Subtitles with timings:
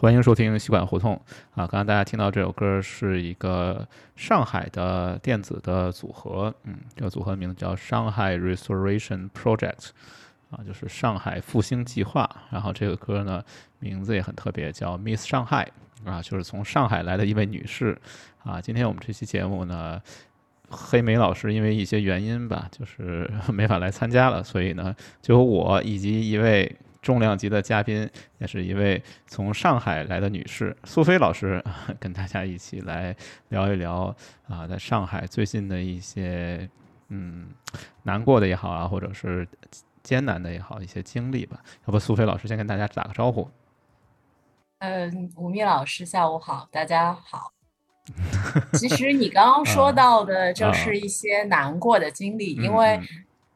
[0.00, 1.20] 欢迎收听西管胡同
[1.56, 1.66] 啊！
[1.66, 9.88] 刚刚大家听到这首歌是一个上海的电子的组合，嗯，这个组合名字叫上海 Restoration Project，
[10.52, 12.30] 啊，就是上海复兴计划。
[12.48, 13.42] 然后这个歌呢，
[13.80, 15.68] 名字也很特别，叫 Miss 上海，
[16.04, 18.00] 啊，就是从上海来的一位女士。
[18.44, 20.00] 啊，今天我们这期节目呢，
[20.70, 26.76] 黑莓老师因为一些原因吧，就是 没法来参加了，所以呢，就由我以及一位。
[27.08, 31.64] 重量级的嘉宾，也是一位从上海来的女士，苏菲老师，
[31.98, 33.16] 跟大家一起来
[33.48, 34.14] 聊一聊
[34.46, 36.68] 啊，在上海最近的一些
[37.08, 37.48] 嗯
[38.02, 39.48] 难过的也好啊，或者是
[40.02, 41.58] 艰难的也好一些经历吧。
[41.86, 43.50] 要不苏菲老师先跟大家打个招呼。
[44.80, 47.54] 嗯，吴宓老师，下午好，大家好。
[48.74, 53.00] 其实你刚刚 说到的就是一些难过的经历，因为。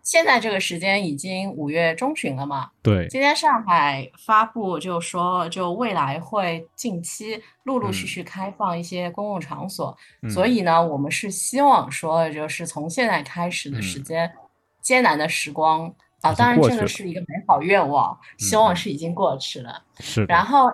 [0.03, 2.71] 现在这个时间已经五月中旬了嘛？
[2.83, 3.07] 对。
[3.09, 9.97] 今天上海发布就说，就未来会近期陆陆续续开放一些公共场所，
[10.29, 14.33] 所以呢，我们是希望说，就是从现在开始的时间，
[14.81, 19.83] 艰难的时光啊，当然这个是一个美好愿望，希望是已经过去了。
[20.01, 20.25] 是。
[20.25, 20.71] 然后。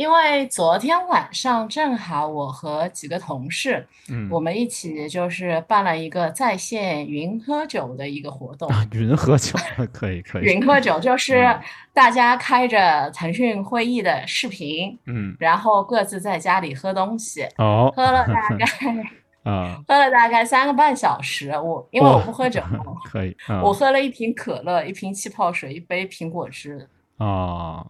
[0.00, 8.66] 因为昨天晚上正好我和几个同事，嗯，我们一起就是办了一个在线云喝酒的一个活动。
[8.70, 9.58] 啊云喝酒
[9.92, 10.44] 可以可以。
[10.44, 11.54] 云喝酒就 是
[11.92, 17.46] 大家开着腾讯会议的视频，嗯，然后各自在家里喝东西。
[17.58, 17.92] 哦。
[17.94, 18.64] 喝了大概
[19.44, 21.50] 啊，喝了大概三个半小时。
[21.50, 22.62] 我因为我不喝酒，
[23.04, 23.36] 可以。
[23.62, 26.88] 我喝了一瓶可乐，一瓶气泡水，一杯苹果汁。
[27.18, 27.84] 啊。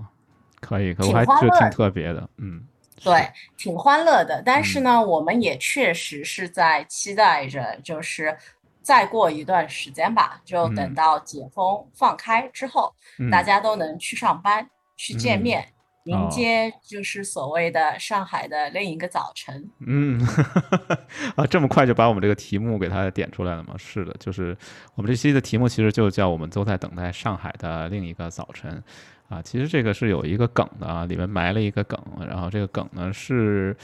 [0.61, 2.63] 可以，可我还就挺特别的，嗯，
[3.03, 4.43] 对，挺欢乐的。
[4.45, 8.37] 但是呢，我们也确实是在期待着，就是
[8.83, 12.95] 再过一段时间吧，就等到解封放开之后，
[13.31, 15.67] 大家都能去上班、去见面，
[16.05, 19.71] 迎接就是所谓的上海的另一个早晨。
[19.87, 20.21] 嗯，
[21.37, 23.75] 啊，这么快就把我们这个题目给它点出来了吗？
[23.79, 24.57] 是的，就是
[24.95, 28.83] 我们这期的题目其实就叫我们都在等待上海的另一个早晨。
[29.31, 31.99] 啊，其实这个是有一个梗的啊，里面埋了一个梗。
[32.29, 33.75] 然后这个梗呢，是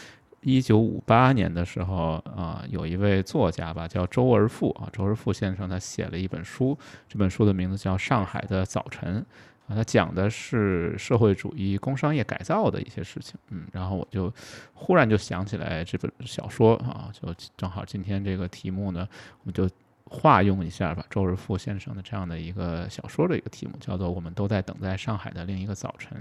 [0.41, 6.77] 一九五八年的时候啊，有一位作家吧，叫周而复啊，周而复先生，他写了一本书，
[7.09, 9.25] 这本书的名字叫《上海的早晨》
[9.73, 13.39] 啊，他讲的是社会主义工商业改造的一些事情。
[13.51, 14.33] 嗯，然后我就
[14.75, 19.09] 忽然就想起来这本小说啊，就正好今天这个题目呢，
[19.45, 19.71] 我们就。
[20.11, 26.17] 化用一下吧，周而复先生的这样的一个小说的一个题目，叫做《我们都在等待上海的另一个早晨》。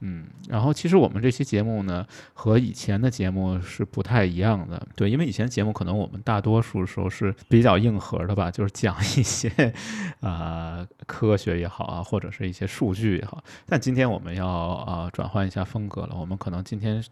[0.00, 4.86] 嗯，然后其实我们这期节目呢，和以前的节目是不太一样的。
[4.96, 9.72] 对，因为以前节目可能我们大多数时候是比较硬核的吧，就是讲一些
[10.20, 13.44] 啊科学也好啊，或者是一些数据也好。
[13.66, 17.04] 但今天我们要啊转换一下风格了，我们可能今天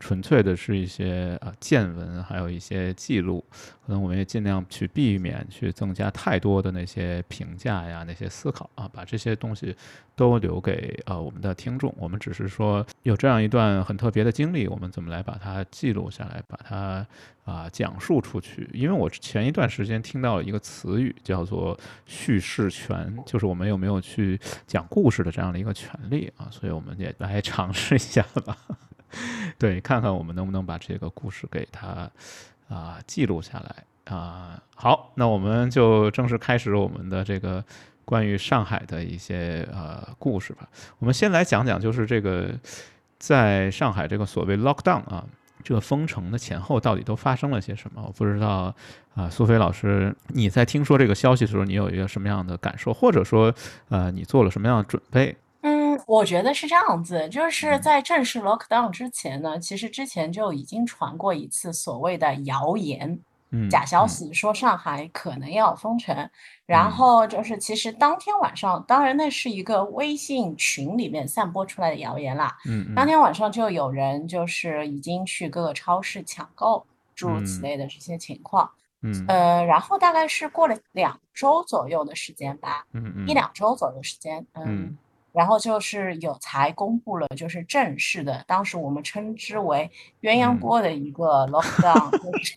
[0.00, 3.44] 纯粹的是一些啊见闻，还有一些记录。
[3.84, 9.76] 可能我们也尽量去避免去增加太多的那些评价呀、那些思考啊，把这些东西
[10.14, 11.94] 都留给呃我们的听众。
[11.98, 17.06] 我们只是说有这样一段很特别的经历，我们怎么来把它记录下来，把它
[17.44, 18.68] 啊讲述出去。
[18.72, 28.56] 因为我前一段时间听到了一个词语，叫做叙事权，就是我们有没有去讲故事的这样的一个权利啊，所以我们也来尝试一下吧。
[29.58, 32.10] 对，看看我们能不能把这个故事给它。
[32.68, 33.84] 啊，记录下来
[34.16, 34.58] 啊！
[34.74, 37.62] 好，那我们就正式开始我们的这个
[38.04, 40.68] 关于上海的一些呃故事吧。
[40.98, 42.50] 我们先来讲讲，就是这个
[43.18, 45.24] 在上海这个所谓 lockdown 啊，
[45.62, 48.02] 这个封城的前后到底都发生了些什么？
[48.06, 48.74] 我不知道
[49.14, 53.54] 啊，苏菲老师，你在听说这个消息的时候，你有一个什么样的感受，或者说
[53.88, 55.36] 呃，你做了什么样的准备？
[55.64, 63.20] 嗯我觉得是这样子，就是在正式 lockdown 之前呢，其实之前就已经传过一次所谓的谣言，
[63.70, 66.30] 假消息，说上海可能要封城。
[66.66, 72.56] 然后就是其实当天晚上，当然那是一个微信群里面散播出来的谣言啦。
[72.66, 78.70] 嗯，当天晚上就有人就是已经去各个超市抢购，诸如此类的这些情况。
[79.02, 84.96] 嗯，呃，然后大概是过了两周左右的时间吧，嗯嗯，一两周左右时间，嗯。
[85.32, 89.90] 然后就是有才公布了，就是正式的，当时我们称之为
[90.20, 92.10] 鸳鸯锅的一个 lockdown，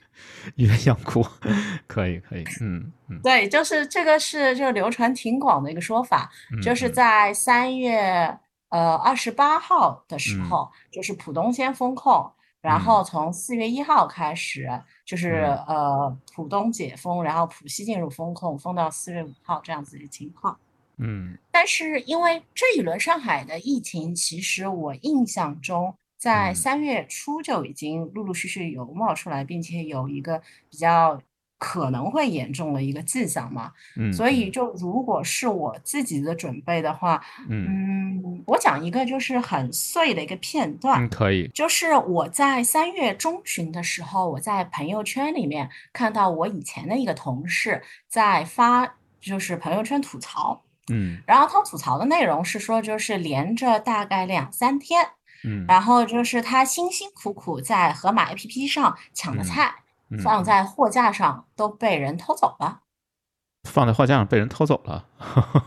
[0.58, 1.26] 鸳鸯锅，
[1.88, 6.30] 可以可以，嗯嗯，对，就是这个是就流传挺广的一个说法，
[6.62, 8.38] 就是在三月
[8.70, 12.30] 呃二十八号的时候，就是浦东先封控，
[12.62, 14.70] 然后从四月一号开始，
[15.06, 20.58] 就是呃浦东解封，然后浦西进入封控，封到四月五号这样子的情况。
[20.98, 31.22] 嗯，但是因为这一轮上海的疫情，其实我印象中在三月初就已经陆陆续续有冒出来，并且有一个比较。
[31.58, 55.06] 可能会严重的一个迹象嘛，嗯，所以就如果是我自己的准备的话，嗯，我讲一个就是很碎的一个片段，可以，就是我在三月中旬的时候，我在朋友圈里面看到我以前的一个同事在发，就是朋友圈吐槽，嗯，然后他吐槽的内容是说，就是连着大概两三天，
[55.44, 59.76] 嗯，然后就是他辛辛苦苦在盒马 APP 上抢的菜。
[60.24, 62.82] 放在货架上都被人偷走了，
[63.68, 65.04] 放在货架上被人偷走了。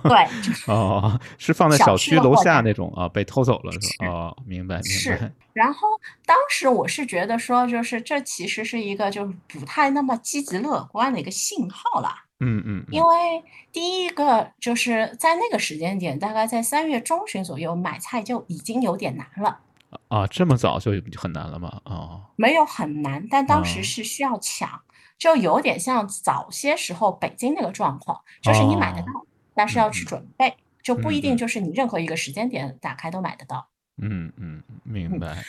[0.04, 4.06] 对，就是哦，是放在小区楼下那种啊，被偷走了是吧？
[4.06, 4.88] 哦，明白明白。
[4.88, 5.34] 是。
[5.52, 5.88] 然后
[6.24, 12.08] 当时我是觉得说，就是这其实是一个就是不太那么积极乐观的一个信号了。
[12.40, 12.84] 嗯嗯。
[12.90, 13.42] 因为
[13.72, 19.60] 第一个就是在那个时间点，大概在三月中旬左右买菜就已经有点难了。
[20.08, 21.80] 啊，这么早就很难了吗？
[21.84, 24.82] 啊，没有很难，但当时是需要抢，
[25.18, 33.66] 就有点像早些时候北京那个状况，就是你买得到，但是要去准备，就不一定就是你任何一个时间点打开都买得到。
[34.00, 35.42] 嗯嗯，明白。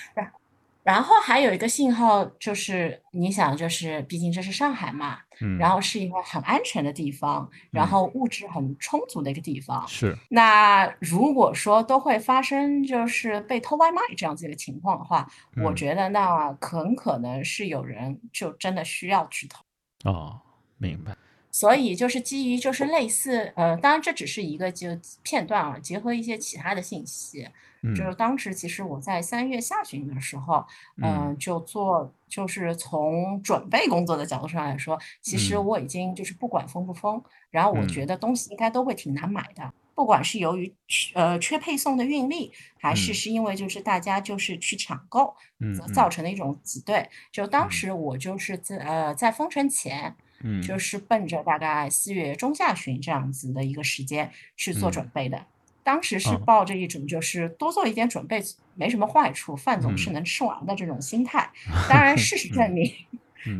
[0.89, 10.18] 然后还有一个信号就是，你想，就是毕竟这是上海嘛，嗯，然后是一个很安全的地方，然后物质很充足的一个地方，是。
[10.30, 15.31] 那如果说都会发生就是被偷外卖这样子一个情况的话，
[15.63, 19.63] 我觉得那很可能是有人就真的需要去偷。
[20.06, 20.39] 哦，
[20.80, 21.15] 明白。
[21.51, 24.88] 所以就是基于就是类似，呃，当然这只是一个就
[25.21, 27.47] 片段啊，结合一些其他的信息。
[27.96, 30.66] 就是当时其实我在三月下旬的时候，
[31.02, 40.74] 嗯，就做就是从准备工作的角度上来说，其实我已经就是不管封不封，然后我觉得东西应该都会挺难买的，不管是由于
[41.14, 47.10] 呃缺配送的运力，还是是因为就是大家就是去抢购，嗯造成的一种挤兑。
[47.31, 55.46] 就当时我就是在呃在封城前，嗯，就是奔着大概四月中下旬这样子的一个时间去做准备的。
[55.89, 58.39] 当时是抱着一种就是多做一点准备
[58.75, 61.50] 没什么坏处，饭总是能吃完的这种心态。
[61.89, 62.94] 当然， 事实证明，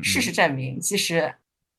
[0.03, 1.33] 事实证明，其实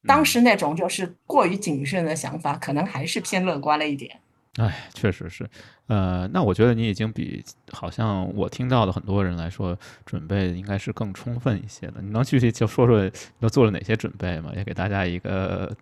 [0.08, 4.18] 当时那种就是过于谨慎的想法，可能还是偏乐观了一点。
[4.56, 5.48] 哎，确实是。
[5.86, 12.02] 呃，那我觉得你已经比好像我听到的很多人来说，准备应该是更充分一些的。
[12.02, 13.08] 你能具体就说说
[13.38, 14.50] 都做了哪些准备吗？
[14.56, 15.76] 也给大家一个。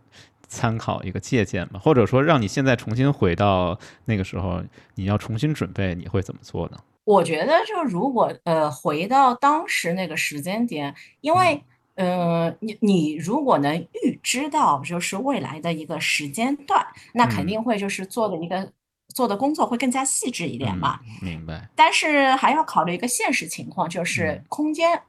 [0.48, 4.62] 参考一个借鉴吧，或者说让你现在重新回到那个时候，
[4.94, 6.78] 你要重新准备，你会怎么做呢？
[7.04, 11.62] 我觉得，就如果呃回到当时那个时间点，因为
[11.94, 18.70] 呃你你如果能预知到就是未来的一个时间段，那肯定会就是做的一个
[19.14, 21.00] 做的工作会更加细致一点嘛。
[21.22, 21.68] 明白。
[21.74, 25.00] 但是还要考虑一个现实情况，就是空间，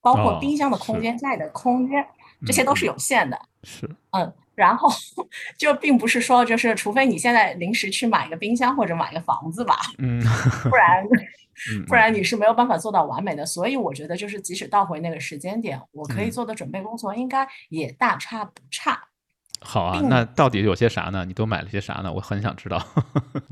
[0.00, 2.04] 包括冰箱的空间、家里的空间，
[2.44, 3.40] 这些都是有限的。
[3.62, 3.88] 是。
[4.10, 4.32] 嗯。
[4.56, 4.88] 然后
[5.56, 10.20] 就并不是说，就是除非你现在临时去买个冰箱或者买个房子吧，嗯，
[10.68, 11.06] 不然，
[11.86, 13.46] 不然你是没有办法做到完美的。
[13.46, 18.98] 所以我觉得，就是即使倒回那个时间点，我可以做的准备工作应该也大差不差。
[19.60, 21.24] 好啊，那到底有些啥呢？
[21.24, 22.12] 你都买了些啥呢？
[22.12, 22.82] 我很想知道。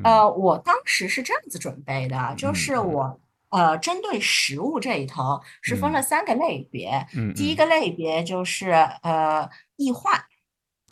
[0.02, 3.20] 呃，我当时是这样子准备的，就是我
[3.50, 8.70] 呃针对食物这一头是分了三个类别，嗯第一个类别就是
[9.02, 10.24] 呃易坏。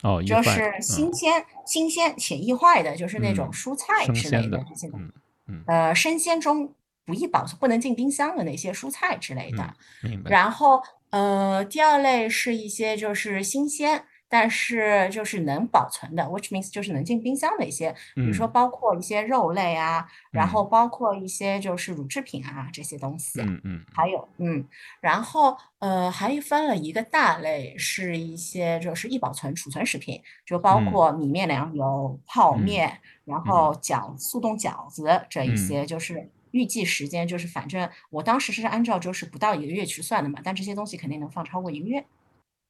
[0.02, 5.12] 哦，就是新鲜、新鲜且易坏的，就是那种蔬菜之类的这些，嗯
[5.48, 9.74] 嗯，呃，生鲜中不易保存、不能进冰箱的那些蔬菜之类的。
[10.02, 10.30] 明白。
[10.30, 14.04] 然后，呃，第二类是一些就是新鲜。
[14.32, 24.66] 但是就是能保存的，which means 就是能进冰箱的一些，比如说包括一些肉类啊，然后包括一些就是乳制品啊这些东西，嗯嗯，还有嗯，
[25.02, 42.02] 然后呃还分了一个大类，是一些就是易保存储存食品，就包括米面粮油、泡面，然后饺速冻饺子这一些，就是预计时间就是反正我当时是按照就是不到一个月去算的嘛，但这些东西肯定能放超过一个月。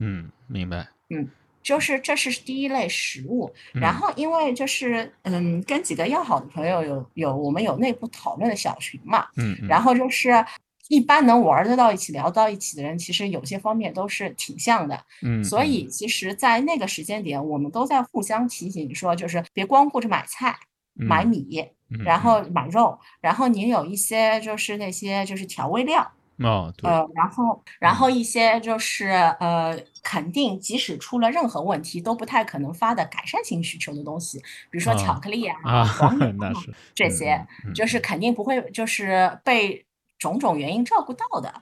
[0.01, 0.89] 嗯，明白。
[1.09, 1.31] 嗯。
[1.63, 10.45] 就是这是第一类食物，然后因为就是嗯，跟几个要好的朋友有有我们有内部讨论的小群嘛，嗯，然后就是
[10.89, 15.87] 一般能玩得到一起聊到一起的人，其实有些方面都是挺像的，嗯，所以。
[15.87, 20.59] 其实，在那个时间点，我们都在互相提醒说，就是别光顾着买菜、
[20.95, 21.65] 买米，
[22.05, 26.11] 然后买肉，然后你有一些就是那些就是调味料。
[26.43, 29.09] 哦，对，呃，然后，然后一些就是
[29.41, 34.39] 呃，肯定即使出了任何问题，都不太可能发的改善性需求的东西，
[34.71, 36.53] 比如说巧克力啊、黄 油啊
[36.95, 39.85] 这些，就是肯定不会就是被
[40.19, 41.53] 种种原因照顾到的，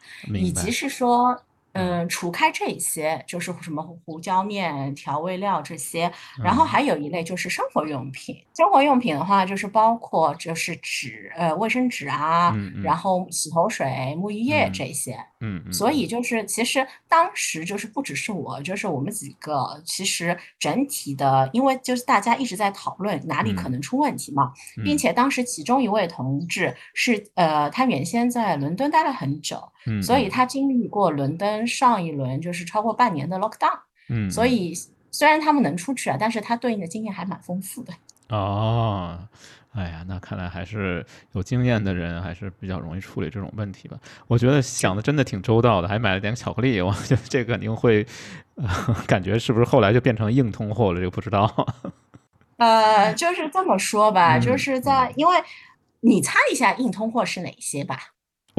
[0.40, 1.42] 以及是说。
[1.72, 6.10] 嗯，除开这些，就是什么胡椒面、调味料这些，
[6.42, 8.36] 然后还有一类就是生活用品。
[8.56, 13.86] 生活用品的话，就是包括就是纸，呃，卫生纸啊，然后洗头水、
[14.18, 15.14] 沐浴液这些。
[15.40, 15.72] 嗯嗯。
[15.72, 24.52] 所以就是其实当时就是不只是我，就是我们几个，其实整体的，因为就是大家一直在讨论哪里可能出问题嘛，
[24.84, 29.60] 并且当时其中一位同志是呃，他原先在伦敦待了很久。
[30.02, 34.74] 所以他经历过伦敦上一轮就是超过半年的 lockdown，嗯，所以
[35.10, 37.92] 虽然他们能出去啊，但是他对应的经验还蛮丰富的。
[38.28, 39.18] 哦，
[39.72, 43.98] 哎呀，那看来还是有经验的人还是比较容易处理这种问题吧。
[44.28, 48.06] 我觉得想的真的挺周到的，还买了点巧克力，我觉得这肯定会，
[49.06, 51.00] 感觉是不是后来就变成硬通货了？
[51.00, 51.66] 就不知道。
[52.58, 55.36] 呃，就是这么说吧，就是在因为
[56.00, 57.98] 你猜一下硬通货是哪些吧。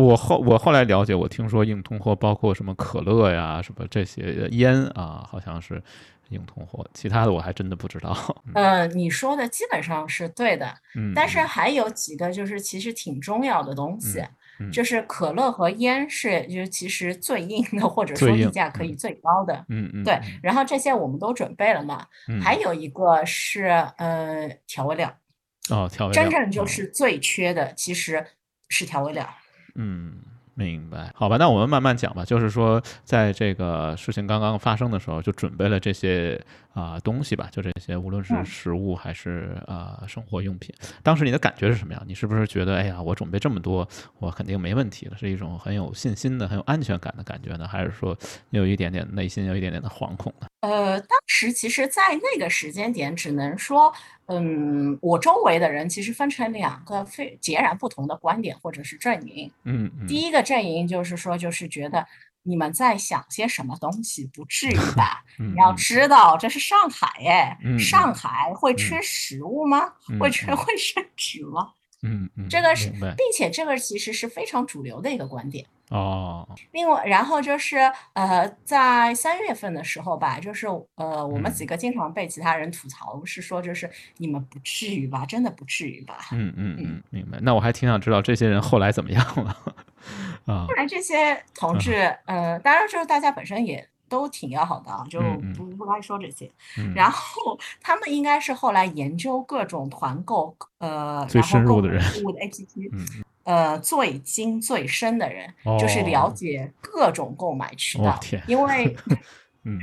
[0.02, 5.82] 我后我后来了解，我听说硬通货包括什么可乐呀，什么这些烟啊，好像是
[6.30, 8.16] 硬通货，其他的我还真的不知道。
[8.56, 14.24] 呃，你说的基本上是对的，嗯，但是还有几个就是其实挺重要的东西，
[14.72, 20.20] 就是可乐和烟是就其实最硬的，或者说溢价可以最高的，嗯嗯，对。
[20.42, 22.06] 然后这些我们都准备了嘛，
[22.42, 23.64] 还有一个是
[23.98, 25.14] 呃调味料，
[25.70, 28.26] 哦调味料，真正就是最缺的其实
[28.70, 29.28] 是调味料。
[29.76, 30.14] 嗯，
[30.54, 31.12] 明白。
[31.16, 32.24] 好吧，那我们慢慢讲吧。
[32.26, 36.40] 就是说，在这个事情刚刚发生的时候，就准备了这些
[36.74, 40.74] 啊东西吧，就这些，无论是食物还是啊生活用品。
[41.02, 42.04] 当时你的感觉是什么样？
[42.06, 43.88] 你是不是觉得，哎呀，我准备这么多，
[44.20, 47.68] 我肯定没问题了，是一种很有信心的、很有安全感的感觉呢？
[47.68, 48.18] 还是说
[48.50, 50.48] 有一点点内心有一点点的惶恐呢？
[50.62, 53.94] 呃，当时其实，在那个时间点，只能说。
[54.28, 59.52] 嗯，我周围的人其实分成两个非截然不同的观点或者是阵营。
[59.66, 62.08] 嗯，第一个阵营就是说，就是觉得
[62.44, 65.22] 你们在想些什么东西，不至于吧？
[65.38, 69.92] 你要知道，这是上海哎，上海会吃食物吗？
[70.18, 71.74] 会吃会生纸吗？
[72.04, 75.66] 嗯嗯，这个是，并且这个其实是非常主流的一个观点。
[75.92, 77.78] 哦，另外，然后就是
[78.14, 86.30] 呃，在三月份的时候吧，就是呃，我们几个经常被其他人吐槽，是说就是你们不至于吧，真的不至于吧？
[86.32, 87.40] 嗯嗯嗯，明白。
[87.42, 89.58] 那我还挺想知道这些人后来怎么样了
[90.46, 90.66] 啊？
[90.66, 91.94] 后来这些同志，
[92.26, 95.20] 呃，当然就是大家本身也都挺要好的啊，就
[95.58, 96.50] 不不该说这些。
[96.96, 103.22] 然后他们应该是后来研究各种团购，呃，最深入的人物的 APP。
[103.44, 108.96] 呃，最精最深的人，就是了解各种购买渠道，因为，
[109.66, 109.80] 嗯，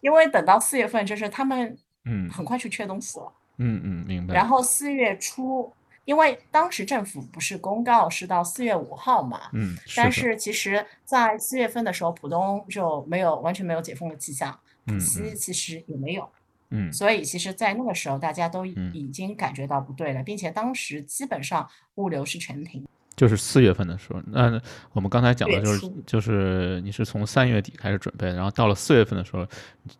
[0.00, 1.76] 因为等到四月份，就是他们，
[2.06, 4.34] 嗯，很快就缺东西了，嗯嗯，明白。
[4.34, 4.48] 然。
[4.48, 5.70] 后四月初，
[6.06, 16.26] 因为当时政府不是公告是到四月五号嘛，嗯，但是其实，在四月份的时候，浦东就没有完全没有解封的迹象，浦西其实也没有，
[16.70, 22.86] 嗯，所以其实，在那个时候，大家都已经感觉到不对了，并且当时基本上物流是全停。
[23.22, 24.60] 就是四月份的时候，那
[24.94, 29.46] 我们刚才讲的就是就是你是从三月底开始准备，然后到了四月份的时候，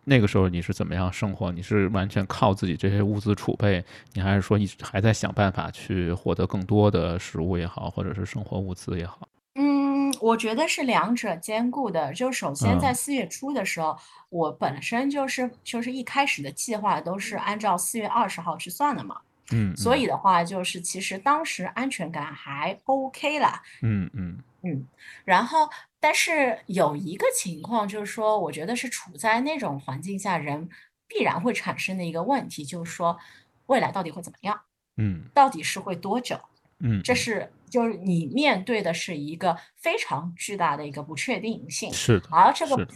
[0.03, 1.49] 那个时候你是怎么样生活？
[1.49, 9.25] 你是完全靠自己这些物资储备，你还是说一直还在想办法去获得更多的食物也好，或者是生活物资也好？
[9.55, 12.13] 嗯，我觉得是两者兼顾的。
[12.13, 19.15] 就首先在四月初的时候，我本身就是就是一开始的计划都是按照四月二十号去算的嘛。
[19.51, 23.61] 嗯，所以的话，就是其实当时安全感还 OK 啦。
[23.81, 24.87] 嗯嗯嗯。
[25.25, 25.69] 然后，
[25.99, 30.69] 但是有一个情况，就是说，我觉得是处在那种环境下，人
[31.07, 33.19] 必然会产生的一个问题，就是说，
[33.65, 34.61] 未来到底会怎么样？
[34.97, 35.25] 嗯。
[35.33, 36.39] 到底是会多久？
[36.79, 37.01] 嗯。
[37.03, 41.91] 这是就是你面对的是一个非常巨大的一个不确定性。
[41.91, 42.29] 是的。
[42.31, 42.87] 而这个。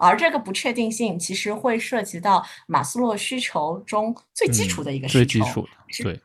[0.00, 5.68] 而这个不确定性其实会涉及到马斯洛需求中最基础的一个需求，最基础的，
[6.02, 6.20] 对，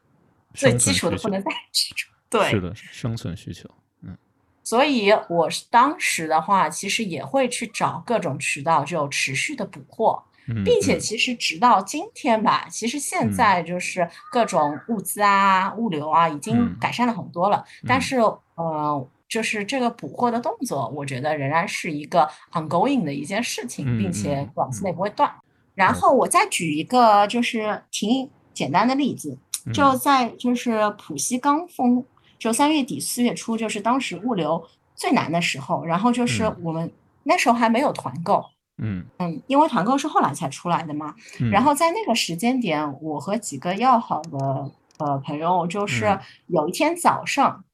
[0.53, 1.51] 最基础的不能再。
[1.71, 3.69] 基础，对，是的，生存需求，
[4.01, 4.17] 嗯。
[4.63, 10.23] 所以我当时的话，其实也会去找各种渠道，就持续的补货，
[10.63, 18.17] 并且其实直到今天吧，其实现在就是各种物资啊、物流啊已经改善了很多了，但是。
[18.55, 19.09] 呃。
[19.27, 25.29] 就是这个补货的动作，我觉得仍然是一个 ongoing 的一件事情，并且短期内不会断。
[25.73, 29.37] 然后我再举一个就是挺简单的例子，
[29.73, 32.05] 就在就是浦西刚封，
[32.37, 34.63] 就三月底四月初，就是当时物流
[34.95, 35.83] 最难的时候。
[35.83, 36.89] 然后就是我们
[37.23, 38.45] 那时候还没有团购，
[38.77, 41.13] 嗯嗯，因为团购是后来才出来的嘛。
[41.51, 46.17] 然后在那个时间点，我和几个要好的呃朋友，就是
[46.47, 47.64] 有一天早上。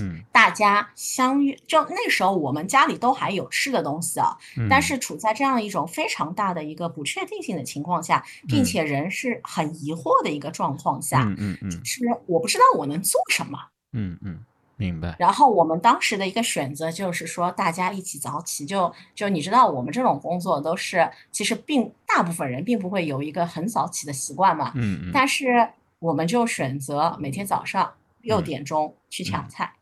[0.00, 4.36] 嗯，大家相约，就那时候我们家里都还有吃的东西啊，
[4.68, 13.58] 但是处在这样一种非常大的一个不确定性的情况下，并且人是很疑惑的一个状况下，嗯嗯嗯，是我不知道我能做什么，
[13.92, 14.44] 嗯嗯，
[14.76, 15.14] 明白。
[15.18, 29.72] 然后我们当时的一个选择就是说，大家一起早起，就就你知道，我们这种工作都是其实并大部分人并不会有一个很早起的习惯嘛，嗯嗯，但是我们就选择每天早上六点钟去抢菜。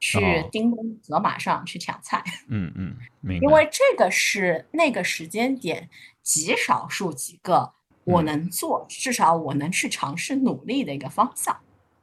[0.00, 0.18] 去
[0.52, 2.96] 叮咚盒马上去抢菜，嗯 嗯。
[3.40, 5.88] 因为这个是那个时间点
[6.22, 7.72] 极少数几个
[8.04, 11.56] 我能做，至少我能去尝试努力的一个方向。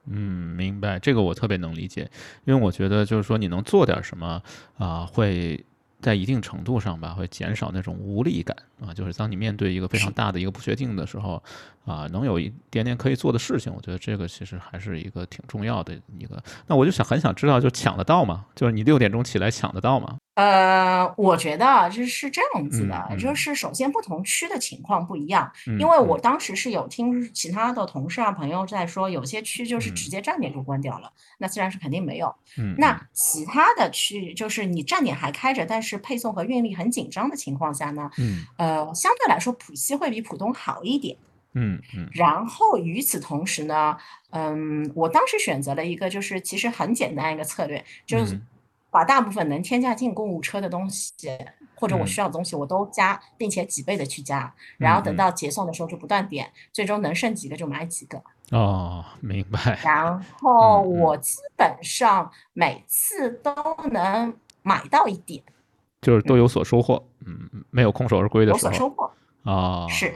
[0.08, 1.00] 嗯，明白。
[1.00, 2.10] 这个我特别能理解，
[2.46, 4.42] 因为我觉得就是说你能做点什么
[4.78, 5.66] 啊，会。
[6.02, 11.42] 在一定程度上吧，会减少那种无力感啊，就是当你面对一个非常大的一个不确定的时候，
[11.86, 16.42] 啊，能有一点点可以做的事情，我觉得这个其实还是一个挺重要的一个。
[16.68, 18.46] 那我就想很想知道，就抢得到吗？
[18.56, 20.18] 就是你六点钟起来抢得到吗？
[20.36, 25.50] 呃，我觉得就是这样子的，就是首先不同区的情况不一样，
[25.80, 32.36] 因为我当时是有听其他的同事啊朋友在说，有些区就是直接站点就关掉了，那自然是肯定没有。
[32.58, 41.16] 嗯，那其他的区就是你站点还开着，但是配送和运力很紧张的情况下呢，嗯，呃，相对来说浦西会比浦东好一点。
[41.54, 42.10] 嗯嗯。
[42.12, 43.96] 然后与此同时呢，
[44.32, 48.38] 嗯，我当时选择了一个就是其实很简单一个策略，就是。
[48.96, 51.14] 把大部分能添加进购物车的东西，
[51.76, 58.18] 或者我需要的东西，我都加，并且几倍的去加，然后等到结算的时候就不断点，最终能剩几个就买几个。
[58.52, 59.78] 哦，明白。
[59.84, 63.54] 然后我基本上每次都
[63.92, 65.44] 能买到一点，
[66.02, 67.06] 就是都有所收获。
[67.26, 68.72] 嗯，没有空手而归的时候。
[68.72, 69.12] 有所收获
[69.44, 70.16] 啊，是，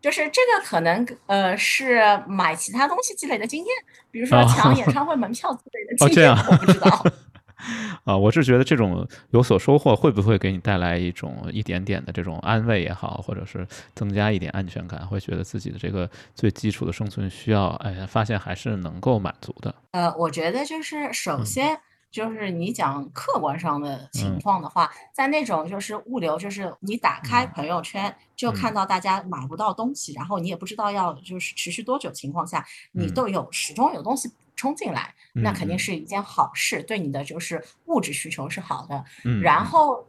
[0.00, 3.74] 就是这个可能呃是买其他东西积累的经验，
[4.10, 7.04] 比如说抢演唱会门票积累的经验，我不知道。
[8.04, 19.74] 啊，我是觉得这种有所收获，会不会给你带来一种一点点的这种安慰也好，或者是增加一点安全感，会觉得自己的这个最基础的生存需要，哎，发现还是能够满足的。
[19.90, 21.78] 呃，我觉得就是首先
[22.10, 34.30] 就是你讲客观上的情况的话，在那种就是物流，就是你打开朋友圈就看到大家买不到东西，然后你也不知道要就是持续多久情况下，你都有始终有东西。
[34.58, 39.04] 冲进来，那肯定是一件好事，对你的就是物质需求是好的。
[39.24, 40.04] 嗯，然后，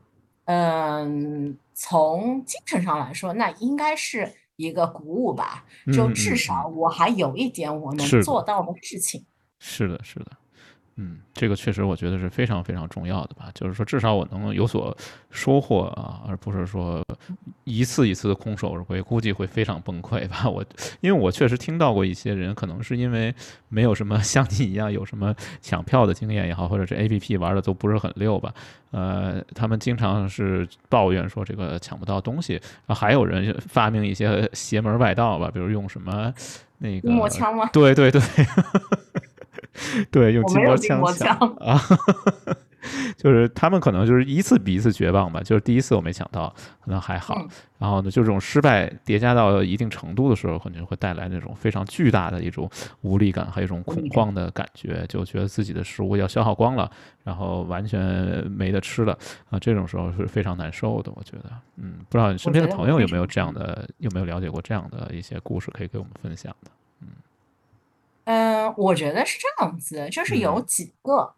[0.45, 5.63] 嗯，从精神上来说，那应该是一个鼓舞吧。
[5.93, 9.23] 就至少我还有一点我能做到的事情。
[9.59, 10.31] 是的，是的。
[11.01, 14.95] 嗯，这个确实我觉得是非常非常重要的吧，就是说至少我能有所
[15.31, 17.01] 收获啊，而不是说
[17.63, 20.47] 一次一次的空手而归，估计会非常崩溃吧。
[20.51, 20.61] 我
[20.99, 23.33] 因为我确实听到过一些人，可能是因为
[23.69, 28.53] 没有什么像你一样有什么抢票的经验也好，或者是 A P P 玩的都不是很溜吧，
[28.91, 36.33] 呃，他们经常是抱怨说这个抢不到东西，还有人发明一些邪门外道吧，比如用什么
[36.79, 37.69] 那个抹枪吗？
[37.71, 38.21] 对对对。
[40.11, 41.81] 对，用筋膜枪抢啊，
[43.17, 45.41] 就是他们可能就是一次比一次绝望吧。
[45.41, 47.45] 就是第一次我没抢到，可能还好。
[47.77, 52.69] 然后呢，就这种失败叠加到一定程度的时候，可能会带来那种非常巨大的一种
[53.01, 56.89] 无力感，还有一种恐慌的感觉，就觉得自己的食物要消耗光了，
[57.23, 59.17] 然后完全没得吃了
[59.49, 59.59] 啊。
[59.59, 61.49] 这种时候是非常难受的，我觉得。
[61.77, 66.71] 嗯，不知道你身边的朋友有没有这样的，有没有了解过这样的一些故事，可以给我们分享的？
[67.01, 67.07] 嗯，
[68.75, 71.33] 我觉得是这样子，就是有几个，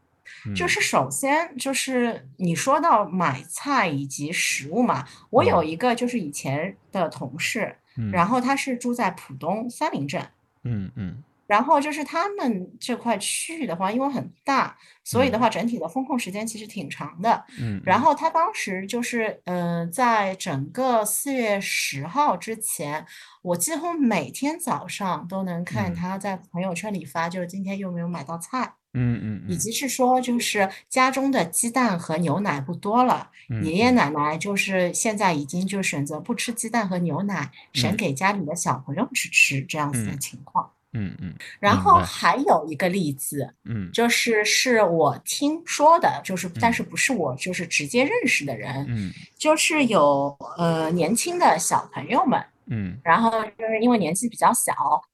[0.56, 7.75] 就是首先就是你说到买菜以及食物嘛，我有一个就是以前的同事，
[8.12, 10.25] 然后他是住在浦东三林镇，
[10.63, 11.23] 嗯嗯。
[11.51, 17.43] 然后就是他们这块区域的话，因为很大，所以的话整体的风控时间其实挺长的。
[17.59, 23.05] 嗯，然后他当时就是，嗯，在整个四月十号之前，
[23.41, 28.75] 我几乎每天早上都能看他在朋友圈里发，就是今天又没有买到菜。
[28.93, 33.29] 嗯嗯，以及是说，就是家中的鸡蛋和牛奶不多了，
[33.61, 40.71] 爷爷奶奶就是现在已经就选择不吃鸡蛋和牛奶，省给家里的小朋友去吃这样子的情况。
[40.93, 54.73] 嗯嗯，然后还有一个例子，嗯，就是是我听说的，就是但是不是我就是直接认识的人，嗯，就是有呃年轻的小朋友们，嗯，然后就是因为年纪比较小，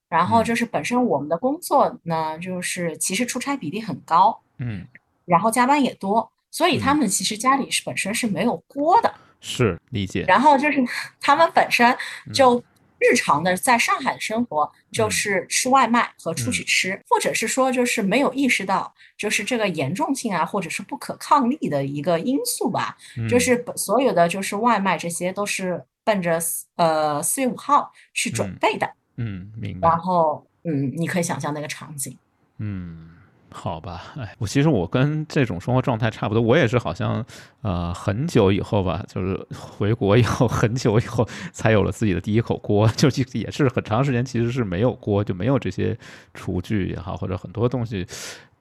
[0.09, 4.87] 然后就是本身我们的工作呢，就是其实出差比例很高，嗯，
[5.25, 10.83] 然后加班也多，所以他们其实家里是本身是没有锅的，是理解，然后就是
[11.21, 11.95] 他们本身
[12.33, 12.63] 就。
[12.99, 22.97] 日常的在上海的生活就是吃外卖和出去吃，或者是说就是没有意识到就是这个严重性啊，或者是不可抗力的一个因素吧。
[23.29, 26.39] 就是所有的就是外卖这些都是奔着
[26.75, 28.89] 呃四月五号去准备的。
[29.17, 29.89] 嗯，明白。
[29.89, 32.17] 然后嗯，你可以想象那个场景。
[32.59, 33.16] 嗯。
[33.49, 37.25] 好吧，哎，我其实我跟这种生活状态差不多，我也是好像，
[37.61, 45.97] 呃，很久以后吧，就是回国以后 很久以后才有了自己的第一口锅，就也是很长时间其实是没有锅，就没有这些
[46.33, 48.05] 厨具也好，或者很多东西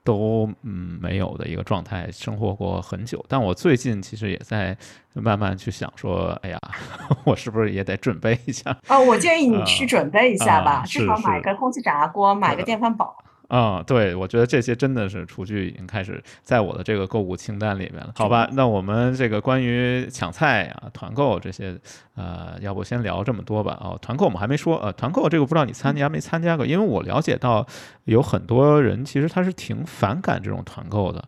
[0.04, 3.22] 都嗯没有的一个状态，生活过很久。
[3.28, 4.76] 但我最近其实也在
[5.14, 6.58] 慢慢去想说，哎呀，
[7.26, 8.76] 我是不是也得准备一下？
[8.88, 13.16] 哦，我建议你去准备一下吧，至少买个空气炸锅，买个电饭煲。
[13.48, 18.12] 啊，对，我觉得这些真的是厨具已经开始在我的这个购物清单里面了。
[18.16, 21.78] 好吧，那我们这个关于抢菜啊、团购这些，
[22.16, 23.78] 呃，要不先聊这么多吧。
[23.80, 26.66] 哦，团购我们还没说，呃，团购这个不知道你参加没参加过？
[26.66, 27.64] 因为我了解到
[28.04, 31.24] 有很多人其实他是挺反感这种团购的，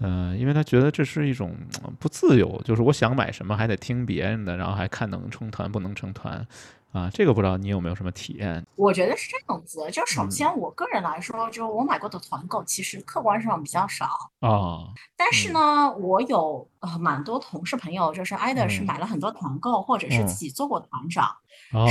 [0.00, 1.54] 嗯，因为他觉得这是一种
[1.98, 6.46] 不自由，就是我想买什么还得听别人的，然后还看能成团不能成团。
[6.92, 8.66] 啊，这个不知道你有没有什么体验？
[8.74, 14.06] 我觉得是这样子，就首先我个人来说，就我买过的团购其实客观上比较少
[14.40, 14.88] 啊。
[15.14, 21.30] 但是呢，我有呃蛮多同事朋友，就是 either 是买了很多团购，或者是自己做过团长，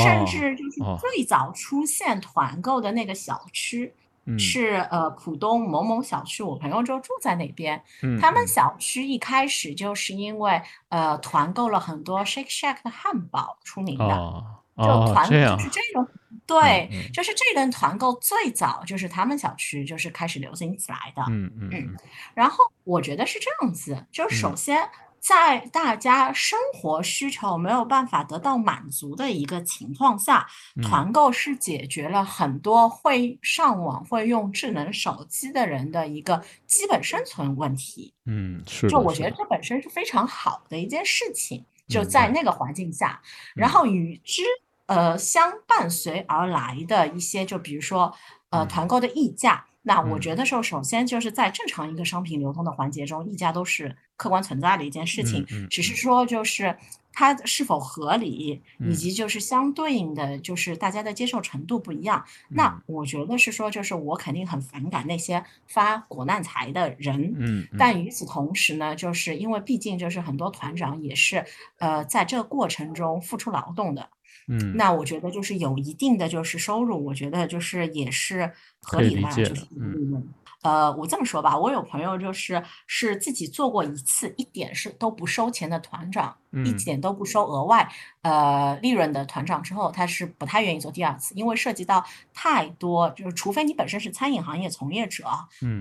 [0.04, 3.94] 甚至就是最早出现团购的那个小区
[4.40, 7.82] 是呃浦东某某小区，我朋友就住在那边。
[8.20, 14.44] 他们小区一开始就是因为呃团购了很多 Shake Shack 的汉堡出名的。
[14.78, 16.08] 就团就是这种，
[16.46, 21.98] 对，就是这轮团购最早就是他们小区就是开始流行起来的，嗯嗯嗯。
[22.36, 24.88] 然后我觉得是这样子，就首先
[25.20, 30.48] 在大家生活需求没有办法得到满足的一个情况下，
[30.84, 38.14] 团购是解决了很多会上网、会用智能手机的人的一个基本生存问题。
[38.26, 38.88] 嗯，是。
[38.88, 43.20] 就我觉得这本身是非常好的一件事情，就在那个环境下，
[43.56, 44.44] 然后与之。
[44.88, 48.14] 呃，相伴随而来的一些，就比如说，
[48.50, 49.66] 呃，团购的溢价。
[49.84, 56.78] 那我觉得说，首先就是在正常一个商品流通的环节中，溢价都是客观存在的一件事情，只是说就是
[57.14, 62.22] 它是否合理，以及就是相对应的就是大家的接受程度不一样。
[62.50, 67.34] 那我觉得是说，就是我肯定很反感那些发国难财的人。
[67.38, 71.46] 嗯，但与此同时呢，就是因为毕竟就是很多团长也是
[71.80, 74.10] 呃在这个过程中付出劳动的。
[74.48, 80.28] 嗯，那我觉得就是有一定的就是收入，我觉得就是也是合理的嘛，就是嗯，
[80.62, 87.90] 呃，我这么说吧，我有朋友就是是自己做过一次，一点是都不收钱的团长，一点都不收额外
[88.22, 95.26] 呃利润的团长之后，他是不太愿意做第二次，因为涉及到太多，就是除非你本身是餐饮行业从业者，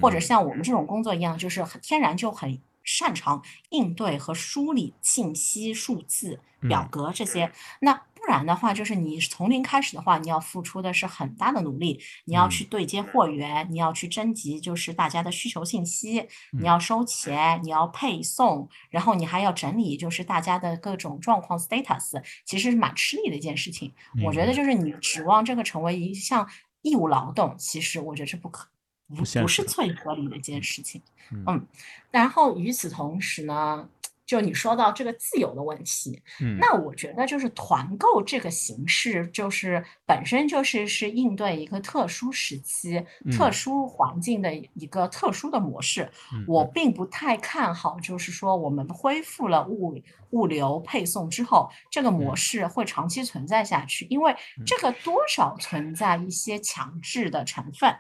[0.01, 8.03] 或者像我们这种工作一样，就是很天然就很擅长应对和梳理信息、数字、表格这些，那。
[8.27, 12.01] 不然的话，就是你从零开始的话，你要付出的是很大的努力。
[12.25, 23.93] 你要去对接货源，你要去征集就是大家的需求信息，你要收钱，你要配送，然后你还要整理就是大家的各种状况 status，其实是蛮吃力的一件事情。
[24.25, 26.49] 我觉得就是你指望这个成为一项
[26.83, 28.67] 义务劳动，其实我觉得是不可
[29.09, 31.01] 不不是最合理的一件事情。
[31.31, 31.65] 嗯，
[32.11, 33.89] 然后与此同时呢。
[34.27, 46.11] 就你说到这个自由的问题，嗯，那我觉得就是团购这个形式，就是本身就是是应对一个特殊时期、特殊环境的一个特殊的模式。
[46.47, 49.97] 我并不太看好，就是说我们恢复了物
[50.31, 54.35] 物流配送之后，这个模式会长期存在下去，因为
[54.67, 57.95] 这个多少存在一些强制的成分，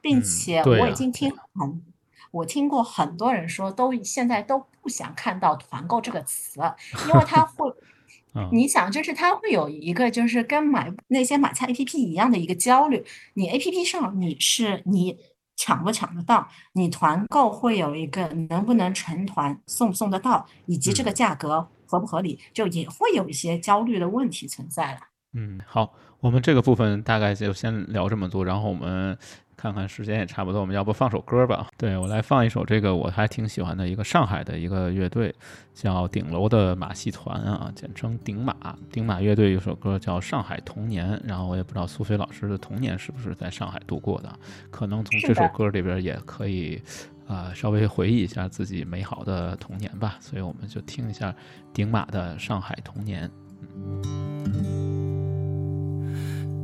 [0.00, 1.82] 并且我已经听很。
[2.30, 6.60] 我听过很多人说，都现在都不想看到“团购”这个词，
[7.08, 7.72] 因为它会，
[8.52, 13.04] 你想，就是它会有一个，就是跟买那些买菜 APP 一样的一个焦虑。
[13.34, 15.18] 你 APP 上你是你
[15.56, 16.46] 抢不抢得到？
[16.74, 25.00] 你团购会有一个能不能成团、送不送得到，以及这个价格合不合理，就也会有一些焦虑的问题存在了。
[25.32, 29.18] 嗯，好，我们这个部分大概就先聊这么多，然后我们。
[29.58, 31.66] 看看时间也差不多，我们要不放首歌吧？
[31.76, 35.34] 对我来放一首这个我还挺喜欢的一个上海的一个乐队，
[35.74, 38.54] 叫顶楼的马戏团啊，简称顶马。
[38.92, 44.32] 顶马乐队有首歌叫《上海童年》，然后我也不知道苏菲老师的童年是不是在上海度过的，
[44.70, 46.80] 可能从这首歌里边也可以
[47.26, 50.18] 啊稍微回忆一下自己美好的童年吧。
[50.20, 51.34] 所以我们就听一下
[51.74, 53.28] 顶马的《上海童年》。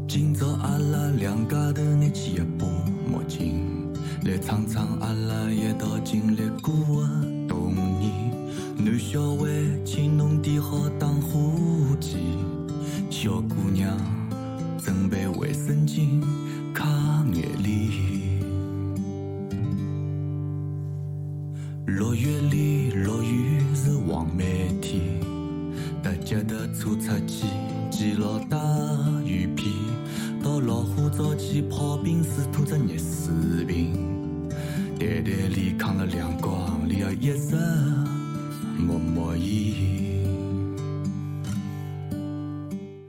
[0.07, 2.67] 今朝阿拉两家头拿起一把
[3.25, 3.55] 墨镜，
[4.25, 8.13] 来唱唱阿拉一道经历过的童年。
[8.77, 9.49] 男小孩，
[9.85, 11.51] 请侬点好打火
[11.99, 12.19] 机，
[13.09, 13.97] 小姑娘
[14.79, 16.23] 准备卫生巾、
[16.75, 17.91] 擦眼泪。
[21.87, 25.01] 六月里落雨是黄梅天，
[26.03, 27.47] 搭脚踏车出去，
[27.91, 28.59] 记牢带
[29.25, 29.71] 雨披。
[30.45, 34.47] 到老虎灶前泡冰水，吐只热水瓶。
[35.01, 37.57] 袋袋里扛了两光，里要一直
[38.77, 39.75] 默默烟。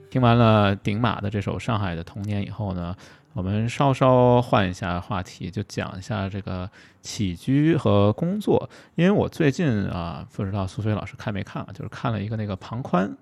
[0.09, 2.95] 听完了顶马的这首《上海的童年》以后呢，
[3.33, 6.69] 我们稍稍换一下话题，就讲一下这个
[7.01, 8.69] 起居和工作。
[8.95, 13.13] 因为我最近啊，不知道苏菲老师看没看啊，就是看了一个那个庞宽。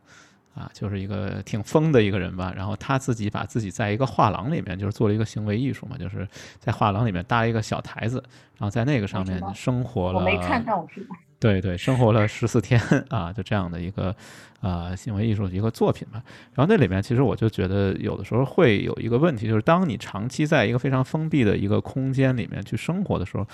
[0.53, 6.27] 啊，就是一个挺疯的一个人吧，然后他自己把自己在一个画廊里面，就是做了一个行为艺术嘛，就是
[6.59, 8.23] 在画廊里面搭了一个小台子，
[8.57, 10.19] 然后在那个上面生活了。
[10.19, 11.15] 我没看到是吧？
[11.39, 14.15] 对对，生活了十四天啊，就这样的一个
[14.61, 16.23] 啊行为艺术的一个作品吧。
[16.53, 23.45] 然后那里面其实我就觉得有的时候会有一个问题，就是当你长期在一个非常封闭的一个空间里面去生活的时候，